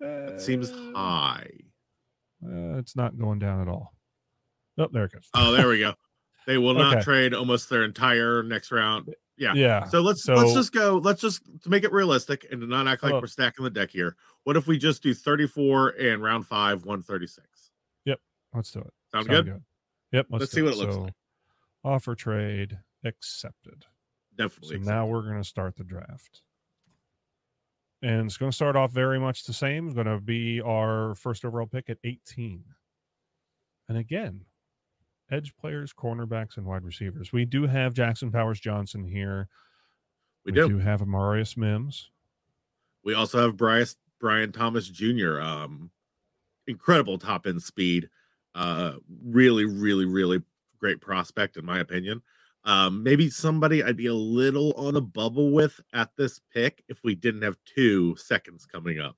[0.00, 1.50] It seems high.
[2.44, 3.94] uh, it's not going down at all.
[4.78, 5.28] Oh, there it goes.
[5.34, 5.94] Oh, there we go.
[6.46, 7.04] They will not Okay.
[7.04, 9.14] trade almost their entire next round.
[9.36, 9.52] Yeah.
[9.54, 9.84] yeah.
[9.84, 10.96] So let's So- let's just go.
[10.96, 13.20] Let's just to make it realistic and to not act like Oh.
[13.20, 14.16] we're stacking the deck here.
[14.44, 17.70] What if we just do 34 and round five, 136?
[18.06, 18.20] Yep.
[18.54, 18.92] Let's do it.
[19.12, 19.62] Sound Sound good?
[20.12, 20.26] Yep.
[20.30, 21.12] Let's, Let's see what it looks So, like.
[21.84, 23.84] Offer trade accepted.
[24.36, 24.68] Definitely.
[24.68, 24.92] So Definitely.
[24.92, 26.42] now we're going to start the draft.
[28.02, 29.86] And it's going to start off very much the same.
[29.86, 32.64] It's going to be our first overall pick at 18.
[33.88, 34.42] And again,
[35.30, 37.32] edge players, cornerbacks, and wide receivers.
[37.32, 39.48] We do have Jackson Powers Johnson here.
[40.46, 40.78] we do.
[40.78, 42.10] have Amarius Mims.
[43.04, 45.40] We also have Bryce Brian Thomas Jr.
[45.40, 45.90] Um,
[46.66, 48.08] incredible top end speed.
[48.54, 50.42] Uh, really, really, really
[50.78, 52.22] great prospect in my opinion.
[52.64, 57.02] Um, maybe somebody I'd be a little on a bubble with at this pick if
[57.04, 59.16] we didn't have two seconds coming up.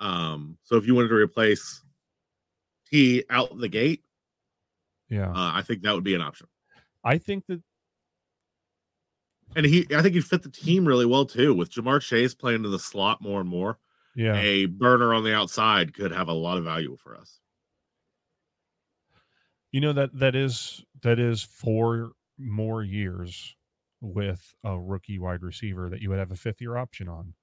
[0.00, 1.82] Um, so if you wanted to replace
[2.90, 4.04] T out the gate,
[5.08, 5.30] Yeah.
[5.30, 6.48] uh, I think that would be an option.
[7.02, 7.62] I think that
[9.54, 11.54] And he, I think he'd fit the team really well too.
[11.54, 13.78] With Ja'Marr Chase playing in the slot more and more,
[14.14, 14.34] yeah.
[14.36, 17.40] a burner on the outside could have a lot of value for us.
[19.76, 23.54] You know that that is that is four more years
[24.00, 27.34] with a rookie wide receiver that you would have a fifth year option on.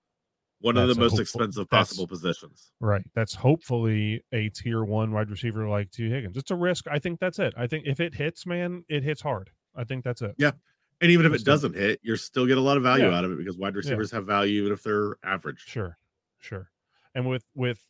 [0.59, 2.71] One of the most hopeful- expensive possible positions.
[2.79, 3.03] Right.
[3.13, 6.35] That's hopefully a tier one wide receiver like Tee Higgins.
[6.35, 6.87] It's a risk.
[6.89, 7.53] I think that's it.
[7.55, 9.51] I think if it hits, man, it hits hard.
[9.75, 10.33] I think that's it.
[10.39, 10.53] Yeah.
[11.01, 13.15] And even if it doesn't hit, you're still get a lot of value Yeah.
[13.15, 15.59] out of it because wide receivers have value even if they're average.
[15.67, 15.99] Sure.
[16.39, 16.71] Sure.
[17.13, 17.85] And with with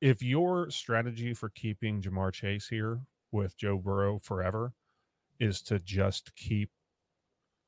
[0.00, 3.00] if your strategy for keeping Ja'Marr Chase here
[3.36, 4.72] with Joe Burrow forever
[5.38, 6.70] is to just keep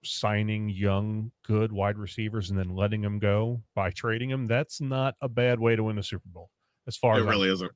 [0.05, 5.15] signing young, good wide receivers and then letting them go by trading them, that's not
[5.21, 6.51] a bad way to win the Super Bowl.
[6.87, 7.73] As far It as I'm- really isn't.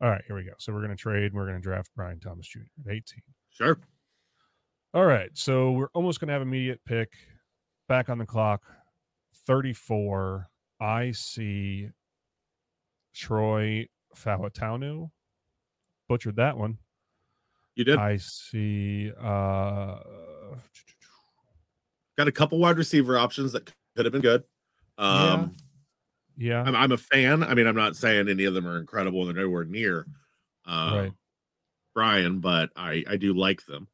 [0.00, 0.52] all right, here we go.
[0.58, 1.34] So we're going to trade.
[1.34, 2.60] We're going to draft Brian Thomas Jr.
[2.86, 3.22] at 18.
[3.50, 3.78] Sure.
[4.94, 5.30] All right.
[5.34, 7.12] So we're almost going to have immediate pick
[7.88, 8.62] back on the clock.
[9.46, 10.48] 34.
[10.80, 11.90] I see
[13.14, 15.10] Troy Fautanu.
[16.08, 16.78] Butchered that one.
[17.78, 17.96] You did.
[17.98, 19.98] I see uh
[22.18, 24.42] Got a couple wide receiver options that could have been good.
[24.98, 25.52] Um,
[26.36, 26.60] yeah.
[26.62, 27.44] I'm, I'm a fan.
[27.44, 30.04] I mean, I'm not saying any of them are incredible and they're nowhere near
[30.66, 31.12] uh, Right.
[31.94, 33.86] Brian, but I, I do like them.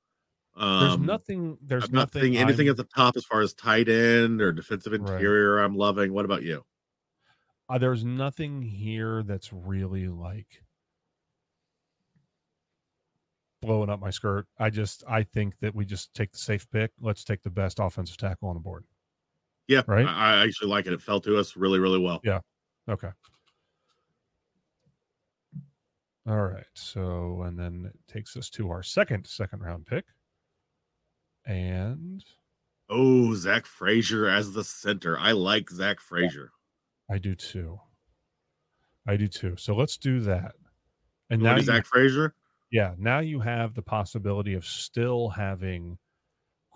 [0.56, 4.40] Um, There's nothing there's nothing anything I'm- at the top as far as tight end
[4.40, 5.00] or defensive Right.
[5.02, 5.58] interior.
[5.58, 6.14] I'm loving.
[6.14, 6.64] What about you?
[7.68, 10.62] uh, there's nothing here that's really like
[13.66, 14.46] blowing up my skirt.
[14.58, 16.92] I just I think that we just take the safe pick.
[17.00, 18.84] Let's take the best offensive tackle on the board.
[19.66, 20.06] Yeah, Right?
[20.06, 20.92] I, actually like it.
[20.92, 22.20] It fell to us really, really well.
[22.22, 22.40] Yeah.
[22.88, 23.08] Okay.
[26.26, 26.66] All right.
[26.74, 30.04] So and then it takes us to our second second round pick.
[31.46, 32.24] And
[32.90, 35.18] Oh, Zach Frazier as the center.
[35.18, 36.50] I like Zach Frazier.
[37.10, 37.80] I do too.
[39.06, 39.56] I do too.
[39.56, 40.52] So let's do that.
[41.30, 42.34] And You now Zach Frazier?
[42.74, 45.96] Yeah, now you have the possibility of still having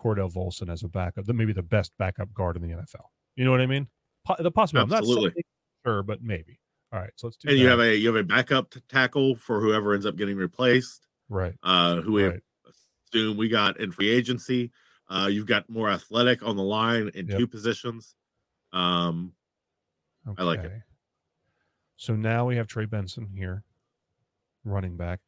[0.01, 3.11] Cordell Volson as a backup, the- maybe the best backup guard in the NFL.
[3.35, 3.89] You know what I mean?
[4.25, 4.95] Po- the possibility.
[4.95, 5.43] Absolutely.
[5.85, 6.57] sure, but maybe.
[6.93, 7.61] All right, so let's do And that.
[7.61, 11.05] you have a you have a backup tackle for whoever ends up getting replaced.
[11.27, 12.41] right, Uh, who we right.
[13.11, 14.71] assume we got in free agency.
[15.09, 17.37] Uh, you've got more athletic on the line in Yep.
[17.39, 18.15] two positions.
[18.71, 19.33] Um,
[20.37, 20.65] I like it.
[20.67, 20.81] Okay.
[21.97, 23.63] So now we have Trey Benson here,
[24.63, 25.19] running back.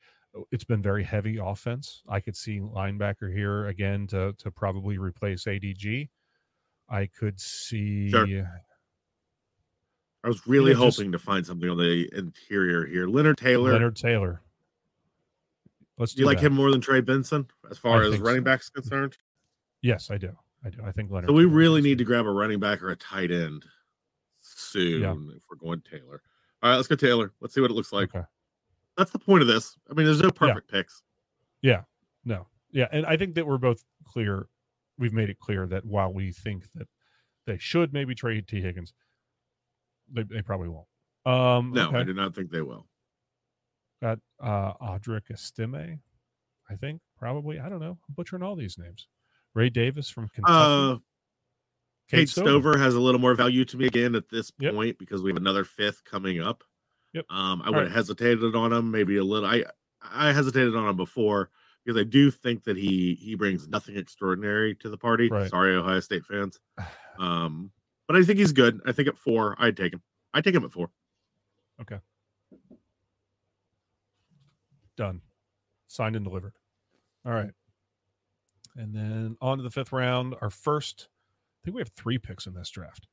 [0.51, 2.03] It's been very heavy offense.
[2.07, 6.09] I could see linebacker here again to to probably replace ADG.
[6.89, 8.09] I could see
[10.23, 13.07] I was really know, just- hoping to find something on the interior here.
[13.07, 13.73] Leonard Taylor.
[13.73, 14.41] Leonard Taylor.
[15.97, 16.47] Let's do you like that.
[16.47, 18.45] him more than Trey Benson as far I as running so.
[18.45, 19.17] backs concerned?
[19.81, 20.35] Yes, I do.
[20.63, 20.79] I do.
[20.83, 21.29] I think Leonard.
[21.29, 23.65] So we Taylor really need to grab a running back or a tight end
[24.39, 25.13] soon Yeah.
[25.35, 26.21] if we're going Taylor.
[26.63, 27.33] All right, let's go Taylor.
[27.41, 28.13] Let's see what it looks like.
[28.15, 28.25] Okay.
[28.97, 29.75] That's the point of this.
[29.89, 31.01] I mean, there's no perfect picks.
[31.61, 31.81] Yeah.
[32.25, 32.47] No.
[32.71, 34.47] Yeah, and I think that we're both clear.
[34.97, 36.87] We've made it clear that while we think that
[37.45, 38.93] they should maybe trade Tee Higgins,
[40.11, 40.87] they, they probably won't.
[41.25, 42.87] Um, No, I do not think they will.
[44.01, 45.99] got uh Audric Estime,
[46.69, 47.59] I think probably.
[47.59, 47.97] I don't know.
[48.07, 49.07] I'm butchering all these names.
[49.53, 50.53] Ray Davis from Kentucky.
[50.55, 50.97] Uh,
[52.09, 54.73] Cade Stover has a little more value to me again at this Yep.
[54.73, 56.63] point because we have another fifth coming up.
[57.13, 57.25] Yep.
[57.29, 57.85] Um, I would right.
[57.87, 59.47] have hesitated on him maybe a little.
[59.47, 59.65] I
[60.01, 61.49] I hesitated on him before
[61.83, 65.29] because I do think that he he brings nothing extraordinary to the party.
[65.29, 65.49] Right.
[65.49, 66.59] Sorry, Ohio State fans.
[67.19, 67.71] Um,
[68.07, 68.79] but I think he's good.
[68.85, 70.01] I think at four, I'd take him.
[70.33, 70.89] I'd take him at four.
[71.81, 71.99] Okay.
[74.95, 75.21] Done.
[75.87, 76.53] Signed and delivered.
[77.25, 77.51] All right.
[78.77, 80.35] And then on to the fifth round.
[80.41, 83.07] Our first, I think we have three picks in this draft.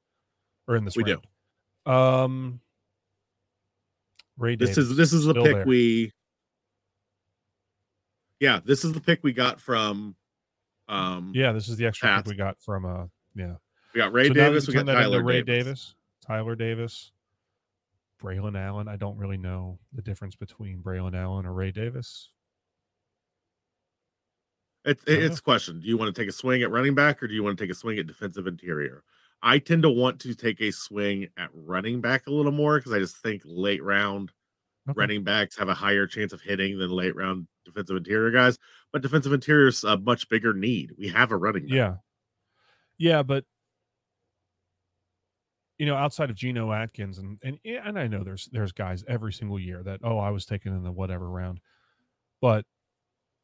[0.68, 1.20] Or in this We do.
[1.86, 2.22] round.
[2.24, 2.60] Um
[4.38, 5.66] Ray This is this is the pick there.
[5.66, 6.12] we.
[8.40, 10.14] Yeah, this is the pick we got from.
[10.88, 12.24] Um, Yeah, this is the extra Pat.
[12.24, 13.54] pick we got from uh yeah.
[13.94, 14.66] we got Ray So Davis.
[14.66, 15.64] We got turn that into Tyler Ray Davis.
[15.64, 17.12] Davis, Tyler Davis,
[18.22, 18.88] Braelon Allen.
[18.88, 22.30] I don't really know the difference between Braelon Allen or Ray Davis.
[24.84, 25.80] It's it's a question.
[25.80, 27.62] Do you want to take a swing at running back or do you want to
[27.62, 29.02] take a swing at defensive interior?
[29.42, 32.92] I tend to want to take a swing at running back a little more because
[32.92, 34.32] I just think late round
[34.88, 34.98] Okay.
[34.98, 38.58] running backs have a higher chance of hitting than late round defensive interior guys.
[38.92, 40.92] But defensive interior is a uh, much bigger need.
[40.98, 41.72] We have a running back.
[41.76, 41.94] Yeah.
[42.96, 43.44] Yeah, but
[45.78, 49.04] you know, outside of Geno Atkins and and eh, and I know there's there's guys
[49.06, 51.60] every single year that oh I was taken in the whatever round,
[52.40, 52.64] but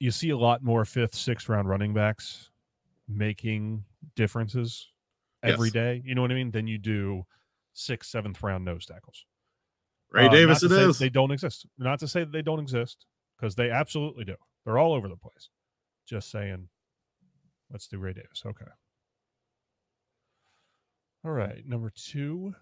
[0.00, 2.50] you see a lot more fifth, sixth round running backs
[3.09, 3.85] making
[4.16, 4.90] differences
[5.44, 5.72] every Yes.
[5.72, 6.02] day.
[6.04, 6.50] You know what I mean?
[6.50, 7.26] Than you do
[7.72, 9.26] sixth, seventh round nose tackles.
[10.11, 10.98] Ray Uh, Davis it is.
[10.98, 11.66] They don't exist.
[11.78, 14.37] Not to say that they don't exist because they absolutely do.
[14.64, 15.50] They're all over the place.
[16.07, 16.68] Just saying,
[17.70, 18.42] let's do Ray Davis.
[18.46, 18.66] Okay.
[21.24, 21.66] All right.
[21.66, 22.54] Number two,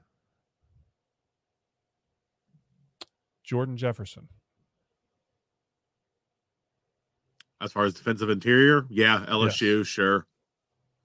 [3.44, 4.28] Jordan Jefferson.
[7.60, 10.26] As far as defensive interior, yeah, LSU, sure.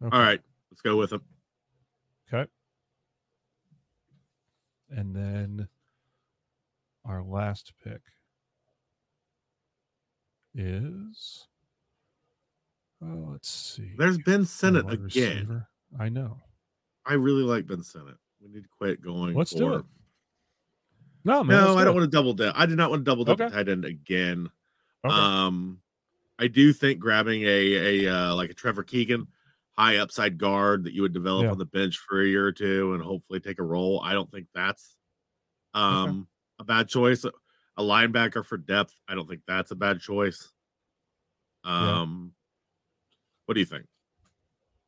[0.03, 0.15] Okay.
[0.15, 1.21] All right, let's go with him.
[2.33, 2.49] Okay.
[4.89, 5.67] And then
[7.06, 8.02] our last pick
[10.56, 11.47] is.
[13.04, 13.91] Oh, let's see.
[13.97, 15.04] There's Ben Sinnott again.
[15.04, 15.67] receiver.
[16.00, 16.38] I know.
[17.06, 18.17] I really like Ben Sinnott.
[18.41, 19.36] We need to quit going.
[19.36, 19.86] Let's do for- it.
[21.23, 21.62] No, man.
[21.62, 22.00] No, I do don't it.
[22.00, 22.54] want to double dip.
[22.58, 23.54] I did not want to double dip Okay.
[23.54, 24.50] tight end again.
[25.06, 25.13] Okay.
[25.13, 25.82] Um,
[26.39, 29.28] I do think grabbing a a uh, like a Trevor Keegan
[29.77, 31.51] high upside guard that you would develop Yeah.
[31.51, 34.01] on the bench for a year or two and hopefully take a role.
[34.03, 34.95] I don't think that's
[35.73, 36.27] um
[36.59, 37.23] a bad choice.
[37.25, 40.51] A linebacker for depth, I don't think that's a bad choice.
[41.63, 41.99] Yeah.
[42.01, 42.33] Um,
[43.45, 43.85] what do you think?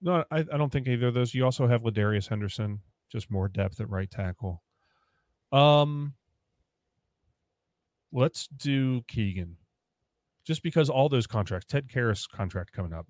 [0.02, 1.36] No, I, I don't think either of those.
[1.36, 2.80] You also have LaDarius Henderson,
[3.12, 4.64] just more depth at right tackle.
[5.52, 6.16] Um,
[8.12, 9.58] let's do Keegan,
[10.46, 13.08] just because all those contracts, Ted Karras contract coming up,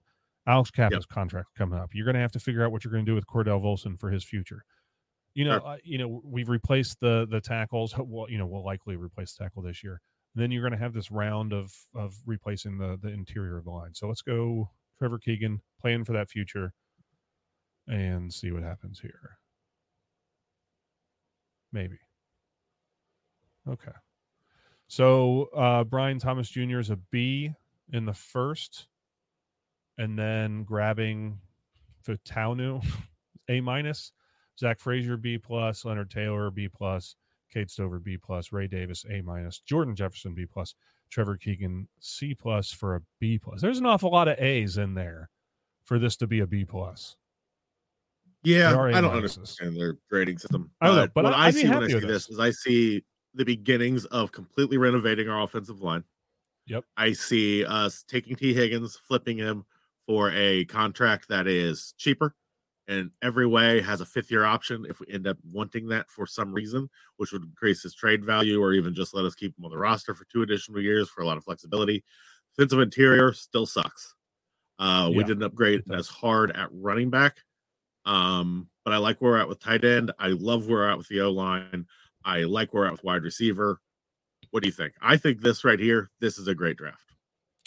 [0.50, 1.92] Alex Cappa's contract coming up.
[1.94, 4.00] You're going to have to figure out what you're going to do with Cordell Volson
[4.00, 4.64] for his future.
[5.36, 5.68] You know, Sure.
[5.68, 7.94] uh, you know, we've replaced the the tackles.
[7.98, 10.02] Well, you know, we'll likely replace the tackle this year.
[10.36, 13.72] then you're going to have this round of of replacing the the interior of the
[13.72, 13.94] line.
[13.94, 16.74] So let's go Trevor Keegan, plan for that future,
[17.88, 19.38] and see what happens here.
[21.72, 22.00] Maybe.
[23.68, 23.92] Okay.
[24.88, 26.80] So uh, Brian Thomas Jr.
[26.80, 27.52] is a B
[27.94, 28.88] in the first,
[30.00, 31.38] and then grabbing
[32.08, 32.84] Fautanu,
[33.50, 34.12] A minus.
[34.58, 35.86] Zach Frazier, B plus.
[35.86, 37.16] Leonard Taylor, B plus.
[37.54, 38.52] Cade Stover, B plus.
[38.52, 39.60] Ray Davis, A minus.
[39.60, 40.74] Jordan Jefferson, B plus.
[41.10, 43.62] Trevor Keegan, C plus for a B plus.
[43.62, 45.30] There's an awful lot of A's in there
[45.84, 47.16] for this to be a B plus.
[48.44, 50.72] Yeah, I don't understand their grading system.
[50.80, 52.30] I don't know, but what I- I see when I see this this.
[52.30, 56.04] is I see the beginnings of completely renovating our offensive line.
[56.68, 56.86] Yep.
[56.96, 59.66] I see us taking Tee Higgins, flipping him
[60.10, 62.34] for a contract that is cheaper
[62.88, 66.26] and every way has a fifth year option if we end up wanting that for
[66.26, 69.66] some reason, which would increase his trade value or even just let us keep him
[69.66, 72.04] on the roster for two additional years for a lot of flexibility.
[72.58, 74.16] Defensive interior still sucks.
[74.80, 77.38] Uh, we didn't upgrade as hard at running back.
[78.04, 80.12] Um, but I like where we're at with tight end.
[80.18, 81.86] I love where we're at with the O line.
[82.26, 83.80] I like where we're at with wide receiver.
[84.50, 84.94] What do you think?
[85.04, 87.14] I think this right here, this is a great draft.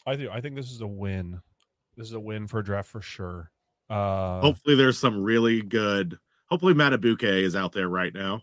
[0.04, 1.40] I think I think this is a win.
[1.96, 3.50] This is a win for a draft for sure.
[3.90, 8.42] Uh, hopefully there's some really good hopefully Matabuke is out there right now.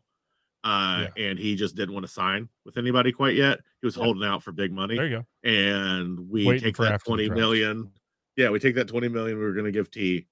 [0.63, 3.59] Uh and he just didn't want to sign with anybody quite yet.
[3.81, 4.03] He was Yeah.
[4.03, 4.95] holding out for big money.
[4.97, 5.49] there you go.
[5.49, 7.39] and we Waiting take that after the 20 draft.
[7.39, 7.91] million.
[8.35, 10.27] Yeah, we take that 20 million we were gonna give T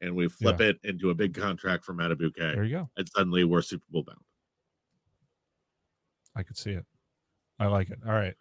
[0.00, 2.36] and we flip it into a big contract for Matabuke.
[2.36, 2.90] There you go.
[2.96, 4.18] And suddenly we're Super Bowl bound.
[6.34, 6.84] I could see it.
[7.58, 7.98] I like it.
[8.06, 8.34] All right.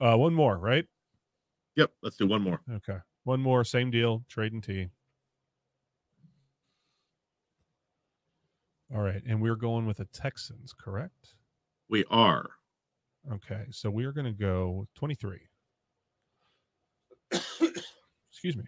[0.00, 0.84] Uh, one more, right?
[1.76, 2.60] Yep, let's do one more.
[2.70, 2.98] Okay.
[3.26, 4.88] One more, same deal, trade and T.
[8.94, 9.20] All right.
[9.26, 11.34] And we're going with the Texans, correct?
[11.88, 12.48] We are.
[13.32, 13.64] Okay.
[13.72, 15.40] So we are going to go 23.
[18.30, 18.62] Excuse me.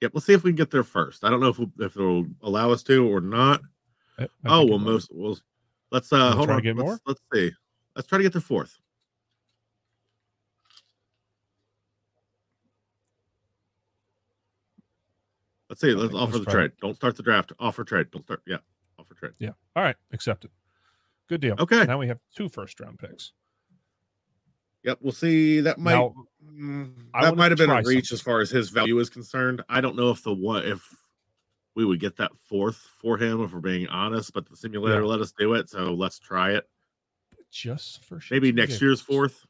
[0.00, 1.22] Yep, let's see if we can get there first.
[1.22, 3.60] I don't know if if they'll allow us to or not.
[4.18, 5.38] I- I Oh well, most well.
[5.92, 6.62] Let's uh Wanna hold try to on.
[6.64, 6.98] get let's, more?
[7.06, 7.52] let's see.
[7.94, 8.76] Let's try to get to fourth.
[15.74, 15.92] Let's see.
[15.92, 16.70] Let's offer the trade.
[16.80, 17.52] Don't start the draft.
[17.58, 18.06] Offer trade.
[18.12, 18.42] Don't start.
[18.46, 18.58] Yeah,
[18.96, 19.32] offer trade.
[19.40, 19.50] Yeah.
[19.74, 19.96] All right.
[20.12, 20.52] Accepted.
[21.28, 21.56] Good deal.
[21.58, 21.84] Okay.
[21.84, 23.32] Now we have two first round picks.
[24.84, 24.98] Yep.
[25.00, 25.58] We'll see.
[25.62, 26.14] That might now,
[26.48, 28.14] mm, that might have been a reach something.
[28.14, 29.64] as far as his value is concerned.
[29.68, 30.80] I don't know if the what if
[31.74, 35.08] we would get that fourth for him if we're being honest, but the simulator Yeah.
[35.08, 36.68] let us do it, so let's try it.
[37.50, 38.36] just for sure.
[38.36, 39.44] Maybe next year's fourth.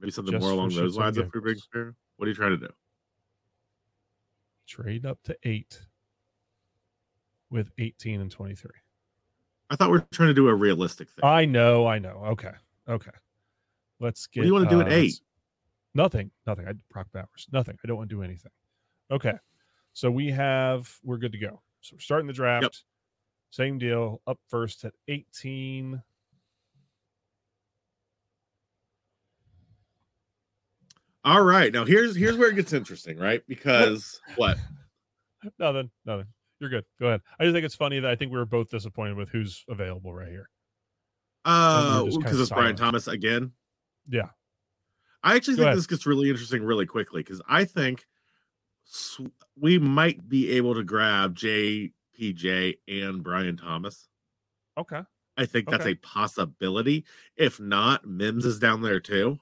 [0.00, 1.94] Maybe something Just more along those lines if we're being fair.
[2.16, 2.72] What are you trying to do?
[4.68, 5.80] Trade up to eight
[7.50, 8.70] with 18 and 23.
[9.70, 11.24] I thought we were trying to do a realistic thing.
[11.24, 12.22] I know, I know.
[12.28, 12.52] Okay.
[12.88, 13.10] Okay.
[14.00, 15.20] Let's get What do you wanna do at uh, eight?
[15.94, 16.30] Nothing.
[16.46, 16.68] Nothing.
[16.68, 17.48] I Brock Bowers.
[17.50, 17.76] Nothing.
[17.82, 18.52] I don't want to do anything.
[19.10, 19.34] Okay.
[19.94, 21.60] So we have we're good to go.
[21.80, 22.84] So we're starting the draft.
[23.50, 24.20] Same deal.
[24.26, 26.02] Up first at 18.
[31.28, 33.42] All right, now here's here's where it gets interesting, right?
[33.46, 34.56] Because what?
[35.58, 35.90] Nothing.
[36.06, 36.24] Nothing.
[36.58, 36.84] You're good.
[36.98, 37.20] Go ahead.
[37.38, 40.14] I just think it's funny that I think we were both disappointed with who's available
[40.14, 40.48] right here.
[41.44, 42.76] Uh, because it's Brian.
[42.76, 43.52] Thomas again.
[44.08, 44.30] Yeah.
[45.22, 45.78] I actually Go think ahead.
[45.78, 48.06] this gets really interesting really quickly because I think
[49.60, 54.08] we might be able to grab JPJ and Brian Thomas.
[54.78, 55.02] Okay.
[55.36, 55.92] I think that's Okay.
[55.92, 57.04] a possibility.
[57.36, 59.38] If not, Mims is down there too.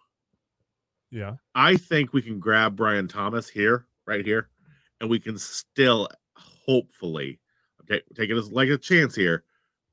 [1.11, 1.36] Yeah.
[1.54, 4.48] I think we can grab Brian Thomas here, right here,
[5.00, 7.38] and we can still hopefully
[7.82, 9.44] okay, take it as like a chance here,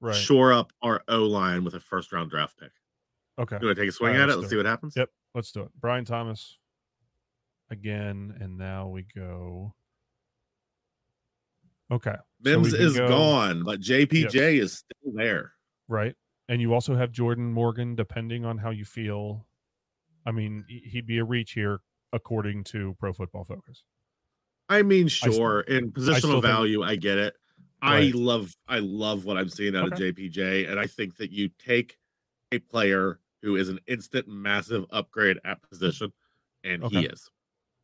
[0.01, 0.15] Right.
[0.15, 2.71] shore up our O line with a first round draft pick.
[3.39, 3.57] Okay.
[3.61, 4.35] You want to take a swing right, at it?
[4.35, 4.95] let's do see what happens.
[4.97, 5.09] Yep.
[5.35, 5.69] Let's do it.
[5.79, 6.57] Brian Thomas
[7.71, 9.73] again, and now we go.
[11.91, 12.15] Okay.
[12.15, 12.21] so
[12.59, 15.53] Mims can is go- gone, but JPJ is still there.
[15.87, 16.15] Right.
[16.49, 19.45] And you also have Jordan Morgan, depending on how you feel.
[20.25, 23.83] I mean, he- he'd be a reach here according to Pro Football Focus.
[24.69, 27.35] I mean, st- sure, in positional think- value, I get it.
[27.81, 31.49] I love, I love what I'm seeing out of JPJ, and I think that you
[31.59, 31.97] take
[32.53, 36.13] a player who is an instant, massive upgrade at position,
[36.63, 37.29] and he is.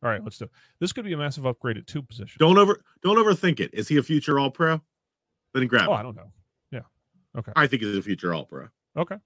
[0.02, 0.50] All right, let's do it.
[0.78, 2.36] This could be a massive upgrade at two positions.
[2.38, 3.74] Don't over, don't overthink it.
[3.74, 4.80] Is he a future All Pro?
[5.52, 5.88] Then grab.
[5.90, 5.98] Oh, him.
[5.98, 6.32] I don't know.
[6.70, 6.80] Yeah.
[7.36, 7.52] Okay.
[7.54, 8.68] I think he's a future All Pro.
[8.96, 9.16] Okay.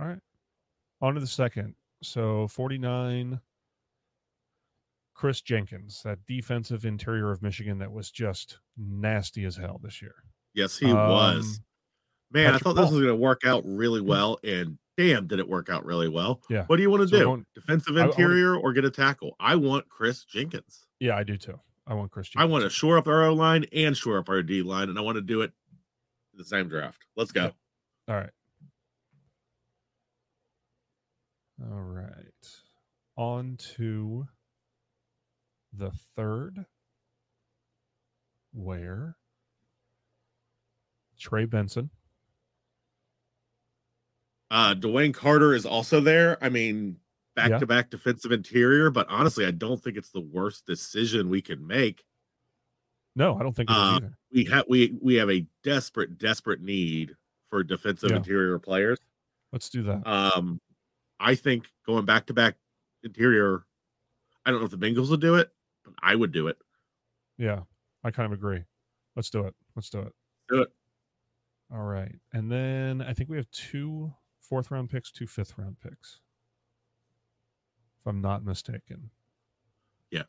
[0.00, 0.18] All right.
[1.02, 1.74] On to the second.
[2.02, 3.40] So 49.
[5.14, 10.14] Kris Jenkins, that defensive interior of Michigan that was just nasty as hell this year.
[10.54, 11.44] Yes, he was.
[11.58, 11.64] Um,
[12.32, 15.38] Man, I Patrick thought this was going to work out really well, and damn, did
[15.38, 16.40] it work out really well.
[16.48, 16.64] Yeah.
[16.66, 17.24] What do you want to So do?
[17.24, 19.36] going- Defensive I- I interior or get a tackle?
[19.38, 20.86] I want Kris Jenkins.
[20.98, 21.60] Yeah, I do too.
[21.86, 22.48] I want Kris Jenkins.
[22.48, 24.98] I want to shore up our O line and shore up our D line, and
[24.98, 25.52] I want to do it
[26.34, 27.04] the same draft.
[27.16, 27.52] Let's go.
[28.08, 28.30] All right.
[31.70, 32.24] All right.
[33.16, 34.26] On to
[35.72, 36.64] the third,
[38.52, 39.16] where
[41.18, 41.90] Trey Benson.
[44.50, 46.42] Uh, DeWayne Carter is also there.
[46.44, 46.98] I mean,
[47.36, 47.58] back Yeah.
[47.58, 51.66] to back defensive interior, but honestly, I don't think it's the worst decision we can
[51.66, 52.04] make.
[53.14, 54.18] No, I don't think Uh, either.
[54.30, 57.14] We have we we have a desperate, desperate need
[57.50, 58.16] for defensive Yeah.
[58.16, 58.98] interior players.
[59.52, 60.06] Let's do that.
[60.06, 60.60] Um,
[61.22, 62.56] I think going back to back
[63.04, 63.64] interior,
[64.44, 65.50] I don't know if the Bengals would do it,
[65.84, 66.56] but I would do it.
[67.38, 67.60] Yeah,
[68.02, 68.64] I kind of agree.
[69.14, 69.54] Let's do it.
[69.76, 70.12] Let's do it.
[70.48, 70.68] Do it.
[71.72, 72.14] All right.
[72.32, 76.20] And then I think we have two fourth round picks, two fifth round picks.
[78.00, 79.10] If I'm not mistaken.
[80.10, 80.24] Yeah.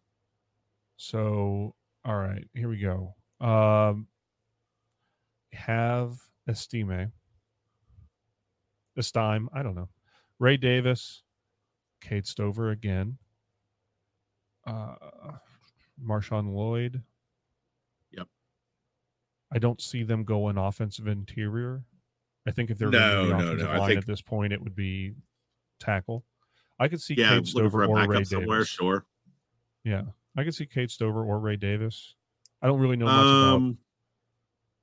[0.96, 1.76] So,
[2.06, 3.16] all right, here we go.
[3.42, 4.08] Um
[5.52, 7.12] have Estime.
[8.98, 9.90] Estime, I don't know.
[10.40, 11.24] Ray Davis,
[12.02, 13.18] Cade Stover again.
[14.66, 14.96] Uh
[16.04, 17.02] Marshawn Lloyd.
[18.12, 18.28] Yep.
[19.54, 21.84] I don't see them going offensive interior.
[22.48, 23.70] I think if they're No, going to no, no.
[23.72, 25.14] I line think- at this point, it would be
[25.80, 26.26] tackle.
[26.80, 28.70] I could see Yeah, Cade Stover or Ray somewhere, Davis.
[28.70, 29.06] sure.
[29.84, 30.02] Yeah,
[30.36, 32.16] I could see Cade Stover or Ray Davis.
[32.62, 33.56] I don't really know much about.
[33.56, 33.78] Um,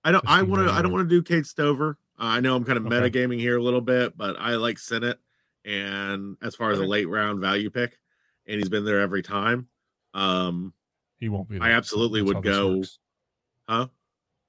[0.04, 0.24] I don't.
[0.26, 0.72] I want to.
[0.72, 1.98] I don't want to do Cade Stover.
[2.18, 2.94] Uh, I know I'm kind of Okay.
[3.10, 5.18] metagaming here a little bit, but I like Sinnott.
[5.64, 7.98] And as far as a late round value pick,
[8.46, 9.68] and he's been there every time.
[10.14, 10.72] Um,
[11.18, 11.58] He won't be.
[11.60, 12.82] I absolutely That's would go-
[13.68, 13.88] huh?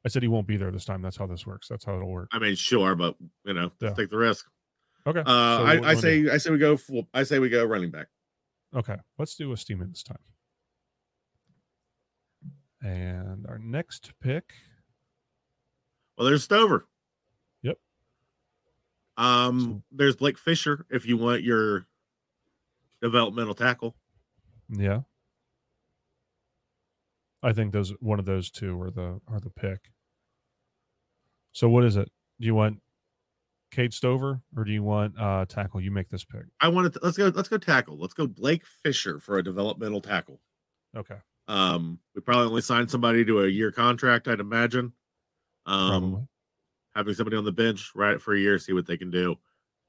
[0.04, 1.02] I said he won't be there this time.
[1.02, 1.68] That's how this works.
[1.68, 2.30] That's how it'll work.
[2.32, 3.94] I mean, sure, but you know, Yeah.
[3.94, 4.50] take the risk.
[5.06, 5.20] Okay.
[5.20, 6.02] Uh, so I, I wanna do?
[6.02, 6.30] say.
[6.34, 6.78] I say we go.
[6.78, 8.08] Full, I say we go running back.
[8.74, 10.18] Okay, let's do a steam in this time.
[12.82, 14.54] And our next pick,
[16.18, 16.88] Well, there's Stover.
[19.22, 21.86] Um, there's Blake Fisher if you want your
[23.02, 23.96] developmental tackle.
[24.70, 25.02] yeah.
[27.44, 29.92] I think those one of those two are the are the pick.
[31.54, 32.10] So what is it?
[32.40, 32.80] Do you want
[33.72, 35.82] Cade Stover or do you want uh tackle?
[35.82, 36.44] You make this pick.
[36.60, 37.32] I want To, let's go.
[37.34, 37.98] Let's go tackle.
[37.98, 40.40] Let's go Blake Fisher for a developmental tackle.
[40.96, 41.16] Okay.
[41.48, 44.94] Um, we probably only signed somebody to a year contract, I'd imagine.
[45.66, 46.28] Um, Probably.
[46.96, 49.36] Having somebody on the bench right for a year, see what they can do.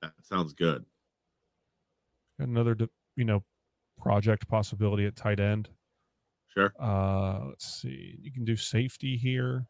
[0.01, 0.85] That sounds good.
[2.39, 2.77] Another
[3.17, 3.45] you know
[4.01, 5.69] project possibility at tight end.
[6.49, 6.73] Sure.
[6.79, 8.19] Uh, let's see.
[8.21, 9.67] You can do safety here.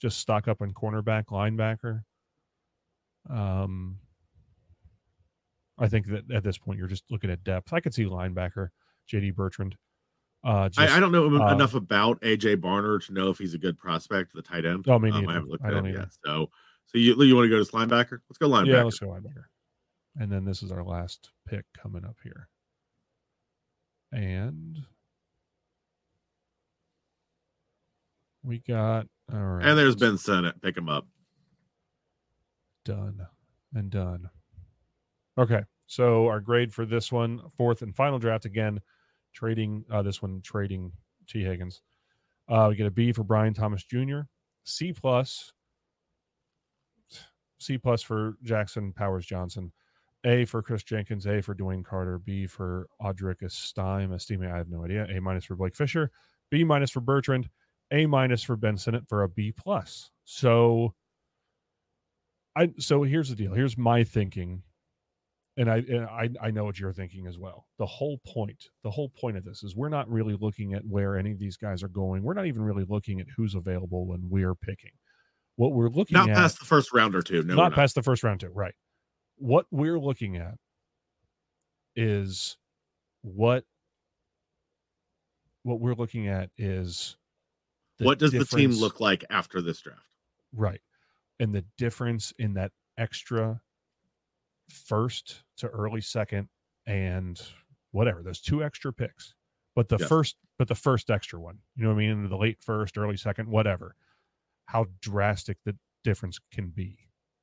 [0.00, 2.02] Just stock up on cornerback, linebacker.
[3.28, 3.98] Um,
[5.78, 7.72] I think that at this point you're just looking at depth.
[7.72, 8.68] I could see linebacker,
[9.12, 9.76] JD Bertrand.
[10.44, 13.54] Uh, just, I, I don't know uh, enough about AJ Barner to know if he's
[13.54, 14.86] a good prospect, the tight end.
[14.88, 15.28] Oh, me Um.
[15.28, 16.08] I haven't looked I at him yet.
[16.24, 16.50] So,
[16.86, 18.20] so you you want to go to linebacker?
[18.28, 18.66] Let's go linebacker.
[18.68, 19.44] Yeah, let's go linebacker.
[20.16, 22.48] And then this is our last pick coming up here.
[24.12, 24.78] And
[28.42, 29.66] we got all right.
[29.66, 30.62] and there's Ben Sinnott.
[30.62, 31.06] Pick him up.
[32.84, 33.26] done
[33.74, 34.30] and done.
[35.36, 38.80] Okay, so our grade for this one, fourth and final draft again,
[39.38, 40.90] trading uh, this one trading
[41.28, 41.82] Tee Higgins.
[42.48, 44.20] Uh, we get a B for Brian Thomas Jr.
[44.64, 45.52] C plus,
[47.60, 49.72] C plus for Jackson Powers Johnson.
[50.24, 51.26] A for Kris Jenkins.
[51.26, 52.18] A for DeWayne Carter.
[52.18, 54.12] B for Audric Estime.
[54.12, 55.06] Estime, I have no idea.
[55.08, 56.10] A minus for Blake Fisher.
[56.50, 57.48] B minus for Bertrand.
[57.92, 60.10] A minus for Ben Sinnott for a B plus.
[60.24, 60.94] So
[62.56, 63.54] I so here's the deal.
[63.54, 64.62] Here's my thinking,
[65.58, 67.66] and I and I I know what you're thinking as well.
[67.78, 71.18] The whole point, the whole point of this is we're not really looking at where
[71.18, 72.22] any of these guys are going.
[72.22, 74.92] We're not even really looking at who's available when we're picking.
[75.56, 77.42] What we're looking Not at past the first round or two.
[77.42, 77.72] No, not not.
[77.72, 78.74] past the first round two, right?
[79.36, 80.54] What we're looking at
[81.96, 82.56] is
[83.22, 83.64] what
[85.64, 87.16] what we're looking at is
[87.98, 90.00] what does the team look like after this draft?
[90.54, 90.80] Right.
[91.40, 93.60] And the difference in that extra
[94.68, 96.48] first to early second
[96.86, 97.40] and
[97.92, 99.34] whatever, those two extra picks.
[99.74, 100.08] But the Yes.
[100.08, 102.28] first but the first extra one, you know what I mean?
[102.28, 103.94] The late first, early second, whatever.
[104.66, 106.98] How drastic the difference can be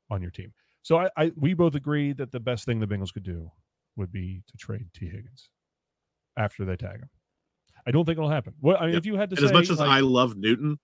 [0.09, 0.53] on your team.
[0.81, 3.51] So I, I we both agree that the best thing the Bengals could do
[3.95, 5.49] would be to trade Tee Higgins
[6.37, 7.09] after they tag him.
[7.87, 8.53] I don't think it'll happen.
[8.59, 8.99] Well, I mean, Yep.
[8.99, 10.79] if you had to And say, as much as like- I love Newton,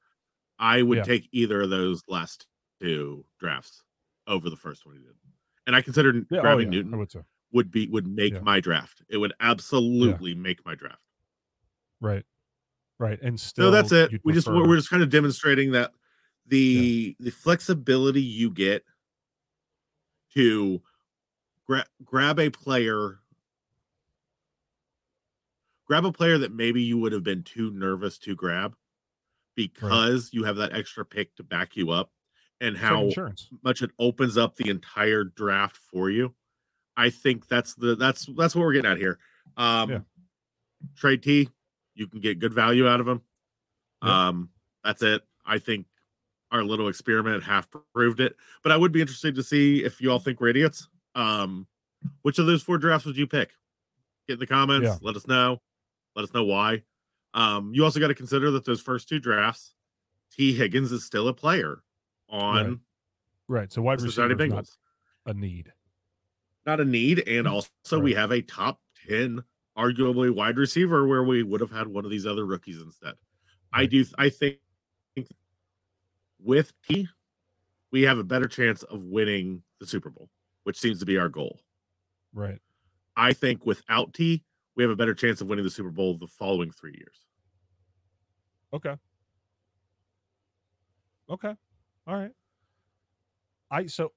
[0.57, 1.03] I would Yeah.
[1.03, 2.47] take either of those last
[2.79, 3.83] two drafts
[4.27, 5.15] over the first one he did.
[5.67, 7.13] And I consider Yeah, oh, grabbing yeah, Newton would
[7.51, 8.39] would be would make Yeah.
[8.41, 9.01] my draft.
[9.09, 11.03] It would absolutely make my draft.
[11.99, 12.25] Right.
[12.97, 13.19] Right.
[13.21, 14.21] And still So that's it.
[14.23, 15.91] We just we're just kind of demonstrating that
[16.47, 18.83] the the flexibility you get
[20.33, 20.81] to
[21.67, 23.19] gra- grab a player
[25.85, 28.75] grab a player that maybe you would have been too nervous to grab
[29.55, 32.11] because you have that extra pick to back you up
[32.61, 33.09] and how
[33.63, 36.33] much it opens up the entire draft for you.
[36.95, 39.17] I think that's the that's that's what we're getting at here.
[39.57, 39.99] Um Yeah.
[40.95, 41.49] trade T,
[41.95, 43.21] you can get good value out of them.
[44.03, 44.27] Yeah.
[44.27, 44.49] Um
[44.83, 45.23] that's it.
[45.45, 45.87] I think
[46.51, 48.35] our little experiment half proved it.
[48.61, 50.87] But I would be interested to see if you all think we're idiots.
[51.15, 51.67] Um
[52.21, 53.51] which of those four drafts would you pick?
[54.27, 54.97] Get in the comments, Yeah.
[55.01, 55.61] let us know.
[56.15, 56.83] Let us know why.
[57.33, 59.73] Um you also got to consider that those first two drafts,
[60.31, 61.81] Tee Higgins is still a player
[62.31, 62.79] on
[63.47, 63.71] Right.
[63.71, 64.65] So wide receiver is not
[65.25, 65.73] a need.
[66.65, 67.27] not a need.
[67.27, 68.79] And also, we have a top
[69.09, 69.43] 10,
[69.77, 73.15] arguably wide receiver where we would have had one of these other rookies instead.
[73.73, 74.59] I do, I think
[76.41, 77.09] with T,
[77.91, 80.29] we have a better chance of winning the Super Bowl,
[80.63, 81.59] which seems to be our goal.
[82.33, 82.59] Right.
[83.17, 84.43] I think without T,
[84.77, 87.25] we have a better chance of winning the Super Bowl the following three years.
[88.73, 88.95] Okay.
[91.29, 91.53] Okay.
[92.07, 92.31] All right.
[93.69, 94.11] I so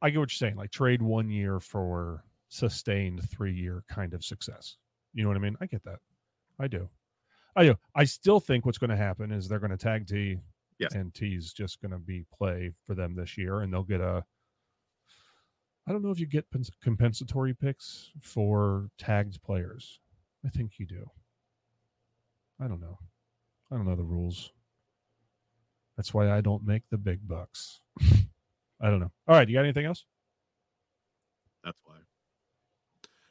[0.00, 0.56] I get what you're saying.
[0.56, 4.76] Like trade one year for sustained three year kind of success.
[5.14, 5.56] You know what I mean?
[5.60, 5.98] I get that.
[6.58, 6.88] I do.
[7.54, 7.74] I do.
[7.94, 10.38] I still think what's going to happen is they're going to tag T,
[10.78, 10.94] Yes.
[10.94, 14.24] and T's just going to be play for them this year, and they'll get a.
[15.86, 16.46] I don't know if you get
[16.82, 20.00] compensatory picks for tagged players.
[20.46, 21.10] I think you do.
[22.60, 22.98] I don't know.
[23.70, 24.52] I don't know the rules.
[25.96, 27.80] That's why I don't make the big bucks.
[28.80, 29.12] I don't know.
[29.28, 30.04] All right, you got anything else?
[31.64, 31.96] That's why.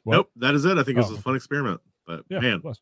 [0.04, 0.14] What?
[0.14, 0.78] Nope, that is it.
[0.78, 1.80] I think Oh, was a fun experiment.
[2.06, 2.78] But Yeah, man, this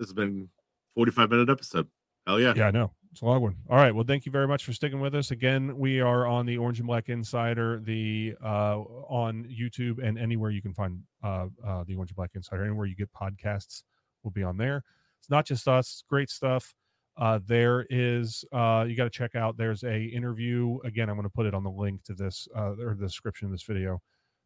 [0.00, 0.48] has been
[0.94, 1.88] 45 minute episode.
[2.26, 2.52] Hell yeah.
[2.56, 2.92] Yeah, I know.
[3.12, 3.56] It's a long one.
[3.70, 3.94] All right.
[3.94, 5.30] Well, thank you very much for sticking with us.
[5.30, 8.78] Again, we are on the Orange and Black Insider, the uh
[9.08, 12.84] on YouTube and anywhere you can find uh, uh the Orange and Black Insider, anywhere
[12.86, 13.84] you get podcasts,
[14.22, 14.84] will be on there.
[15.18, 16.74] It's not just us, great stuff.
[17.18, 20.78] Uh there is uh you got to check out there's a interview.
[20.84, 23.46] Again, I'm going to put it on the link to this uh or the description
[23.46, 24.00] of this video.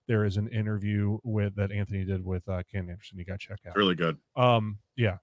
[0.08, 3.18] There is an interview with that Anthony did with uh Ken Anderson.
[3.18, 3.76] You got to check out.
[3.76, 4.18] Really good.
[4.36, 5.18] Um, yeah.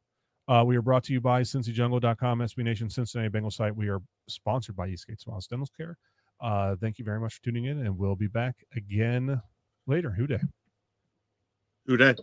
[0.50, 3.76] Uh, we are brought to you by CincyJungle.com, SB Nation, Cincinnati Bengals site.
[3.76, 5.98] We are sponsored by Eastgate Smiles Dental Care.
[6.40, 9.42] Uh, thank you very much for tuning in, and we'll be back again
[9.88, 10.10] later.
[10.12, 10.40] Who Dey?
[11.86, 12.20] Who dat?